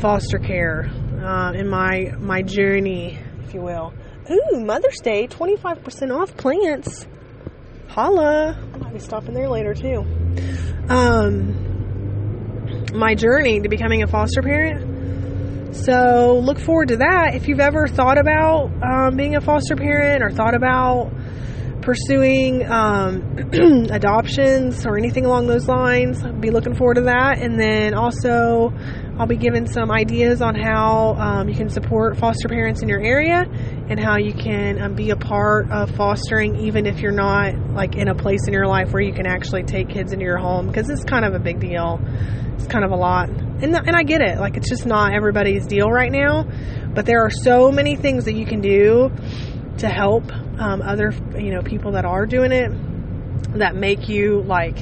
foster 0.00 0.38
care 0.38 0.90
uh, 1.22 1.52
in 1.52 1.66
my 1.66 2.12
my 2.18 2.42
journey, 2.42 3.18
if 3.44 3.54
you 3.54 3.62
will. 3.62 3.94
Ooh, 4.30 4.60
Mother's 4.60 5.00
Day, 5.00 5.26
25% 5.26 6.14
off 6.14 6.36
plants. 6.36 7.06
Holla. 7.88 8.58
I 8.74 8.76
might 8.78 8.92
be 8.92 8.98
stopping 8.98 9.34
there 9.34 9.48
later 9.48 9.72
too. 9.72 10.04
Um, 10.88 11.72
my 12.94 13.14
journey 13.14 13.60
to 13.60 13.68
becoming 13.68 14.02
a 14.02 14.06
foster 14.06 14.42
parent. 14.42 14.93
So 15.74 16.40
look 16.40 16.60
forward 16.60 16.88
to 16.88 16.98
that. 16.98 17.34
If 17.34 17.48
you've 17.48 17.58
ever 17.58 17.88
thought 17.88 18.16
about 18.16 18.70
um, 18.80 19.16
being 19.16 19.34
a 19.34 19.40
foster 19.40 19.74
parent 19.74 20.22
or 20.22 20.30
thought 20.30 20.54
about 20.54 21.12
pursuing 21.82 22.64
um, 22.64 23.36
adoptions 23.90 24.86
or 24.86 24.96
anything 24.96 25.26
along 25.26 25.48
those 25.48 25.66
lines, 25.66 26.22
be 26.40 26.50
looking 26.50 26.76
forward 26.76 26.94
to 26.94 27.00
that. 27.02 27.38
And 27.40 27.58
then 27.58 27.92
also, 27.92 28.72
I'll 29.18 29.26
be 29.26 29.36
giving 29.36 29.66
some 29.66 29.90
ideas 29.90 30.40
on 30.40 30.54
how 30.54 31.16
um, 31.16 31.48
you 31.48 31.56
can 31.56 31.68
support 31.68 32.16
foster 32.18 32.48
parents 32.48 32.80
in 32.80 32.88
your 32.88 33.02
area 33.02 33.44
and 33.88 33.98
how 33.98 34.16
you 34.16 34.32
can 34.32 34.80
um, 34.80 34.94
be 34.94 35.10
a 35.10 35.16
part 35.16 35.70
of 35.72 35.90
fostering, 35.96 36.56
even 36.66 36.86
if 36.86 37.00
you're 37.00 37.10
not 37.10 37.52
like 37.74 37.96
in 37.96 38.06
a 38.06 38.14
place 38.14 38.46
in 38.46 38.52
your 38.52 38.68
life 38.68 38.92
where 38.92 39.02
you 39.02 39.12
can 39.12 39.26
actually 39.26 39.64
take 39.64 39.88
kids 39.88 40.12
into 40.12 40.24
your 40.24 40.38
home 40.38 40.68
because 40.68 40.88
it's 40.88 41.02
kind 41.02 41.24
of 41.24 41.34
a 41.34 41.40
big 41.40 41.58
deal. 41.58 42.00
It's 42.54 42.68
kind 42.68 42.84
of 42.84 42.92
a 42.92 42.96
lot 42.96 43.28
and 43.62 43.74
and 43.74 43.96
I 43.96 44.02
get 44.02 44.20
it. 44.20 44.38
Like 44.38 44.56
it's 44.56 44.68
just 44.68 44.86
not 44.86 45.12
everybody's 45.12 45.66
deal 45.66 45.90
right 45.90 46.10
now, 46.10 46.44
but 46.94 47.06
there 47.06 47.22
are 47.24 47.30
so 47.30 47.70
many 47.70 47.96
things 47.96 48.24
that 48.24 48.34
you 48.34 48.46
can 48.46 48.60
do 48.60 49.10
to 49.78 49.88
help 49.88 50.24
um, 50.58 50.82
other 50.82 51.12
you 51.36 51.52
know 51.52 51.62
people 51.62 51.92
that 51.92 52.04
are 52.04 52.26
doing 52.26 52.52
it 52.52 52.70
that 53.58 53.74
make 53.74 54.08
you 54.08 54.42
like 54.42 54.78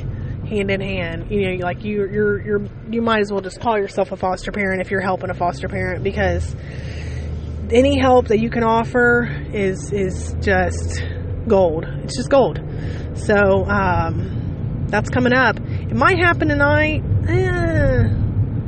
hand 0.47 0.71
in 0.71 0.81
hand. 0.81 1.31
You 1.31 1.59
know, 1.59 1.65
like 1.65 1.85
you 1.85 2.07
you're 2.11 2.41
you're 2.43 2.63
you 2.91 3.03
might 3.03 3.21
as 3.21 3.33
well 3.33 3.41
just 3.41 3.61
call 3.61 3.79
yourself 3.79 4.13
a 4.13 4.17
foster 4.17 4.53
parent 4.53 4.81
if 4.81 4.91
you're 4.91 5.01
helping 5.01 5.31
a 5.31 5.35
foster 5.35 5.69
parent 5.69 6.03
because 6.03 6.55
any 7.71 7.99
help 7.99 8.29
that 8.29 8.39
you 8.39 8.51
can 8.51 8.65
offer 8.65 9.29
is 9.53 9.93
is 9.93 10.35
just 10.41 11.03
gold. 11.47 11.85
It's 12.05 12.17
just 12.17 12.31
gold. 12.31 12.61
So 13.15 13.65
um, 13.67 14.87
that's 14.89 15.09
coming 15.09 15.33
up. 15.33 15.59
It 15.59 15.95
might 15.95 16.19
happen 16.19 16.49
tonight. 16.49 17.03
Eh, 17.29 18.22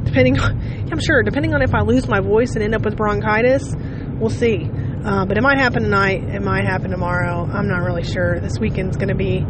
depending 0.05 0.38
I'm 0.93 1.01
sure, 1.01 1.23
depending 1.23 1.55
on 1.55 1.62
if 1.62 1.75
I 1.75 1.81
lose 1.81 2.07
my 2.09 2.21
voice 2.21 2.55
and 2.55 2.62
end 2.62 2.75
up 2.75 2.85
with 2.85 2.97
bronchitis, 2.97 3.75
we'll 4.19 4.31
see. 4.31 4.69
Uh, 5.05 5.27
but 5.27 5.37
it 5.37 5.43
might 5.43 5.59
happen 5.59 5.83
tonight. 5.83 6.23
It 6.23 6.40
might 6.40 6.64
happen 6.64 6.90
tomorrow. 6.90 7.45
I'm 7.45 7.69
not 7.69 7.83
really 7.83 8.05
sure. 8.05 8.40
This 8.40 8.59
weekend's 8.59 8.97
going 8.97 9.09
to 9.09 9.14
be, 9.14 9.45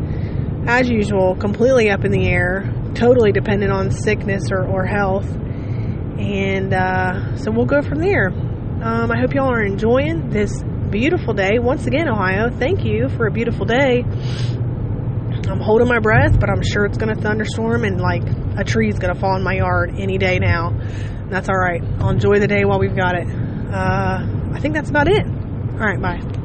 as 0.67 0.89
usual, 0.89 1.37
completely 1.37 1.91
up 1.91 2.05
in 2.05 2.11
the 2.11 2.27
air, 2.27 2.73
totally 2.95 3.31
dependent 3.31 3.73
on 3.73 3.91
sickness 3.91 4.51
or, 4.51 4.65
or 4.67 4.85
health. 4.85 5.27
And 5.27 6.73
uh, 6.73 7.37
so 7.37 7.51
we'll 7.51 7.67
go 7.67 7.83
from 7.83 8.01
there. 8.01 8.29
Um, 8.29 9.11
I 9.13 9.21
hope 9.21 9.35
y'all 9.35 9.53
are 9.53 9.63
enjoying 9.63 10.31
this 10.31 10.63
beautiful 10.91 11.35
day. 11.35 11.59
Once 11.59 11.87
again, 11.87 12.09
Ohio, 12.09 12.51
thank 12.51 12.85
you 12.85 13.09
for 13.09 13.27
a 13.27 13.31
beautiful 13.31 13.67
day. 13.67 14.05
I'm 15.49 15.61
holding 15.61 15.89
my 15.89 15.99
breath, 15.99 16.39
but 16.41 16.49
I'm 16.51 16.63
sure 16.63 16.85
it's 16.85 16.99
going 16.99 17.15
to 17.15 17.21
thunderstorm 17.21 17.85
and 17.85 18.01
like 18.01 18.25
a 18.57 18.65
tree 18.65 18.89
is 18.89 18.99
going 18.99 19.15
to 19.15 19.21
fall 19.21 19.37
in 19.37 19.43
my 19.43 19.55
yard 19.55 19.95
any 19.99 20.19
day 20.19 20.39
now. 20.39 20.73
That's 21.29 21.49
all 21.49 21.57
right. 21.59 21.83
I'll 21.99 22.11
enjoy 22.11 22.39
the 22.39 22.49
day 22.49 22.65
while 22.65 22.79
we've 22.79 22.97
got 22.97 23.17
it. 23.17 23.27
Uh, 23.27 24.27
I 24.53 24.61
think 24.61 24.75
that's 24.75 24.91
about 24.91 25.09
it. 25.09 25.27
All 25.27 25.81
right, 25.81 26.01
bye. 26.01 26.44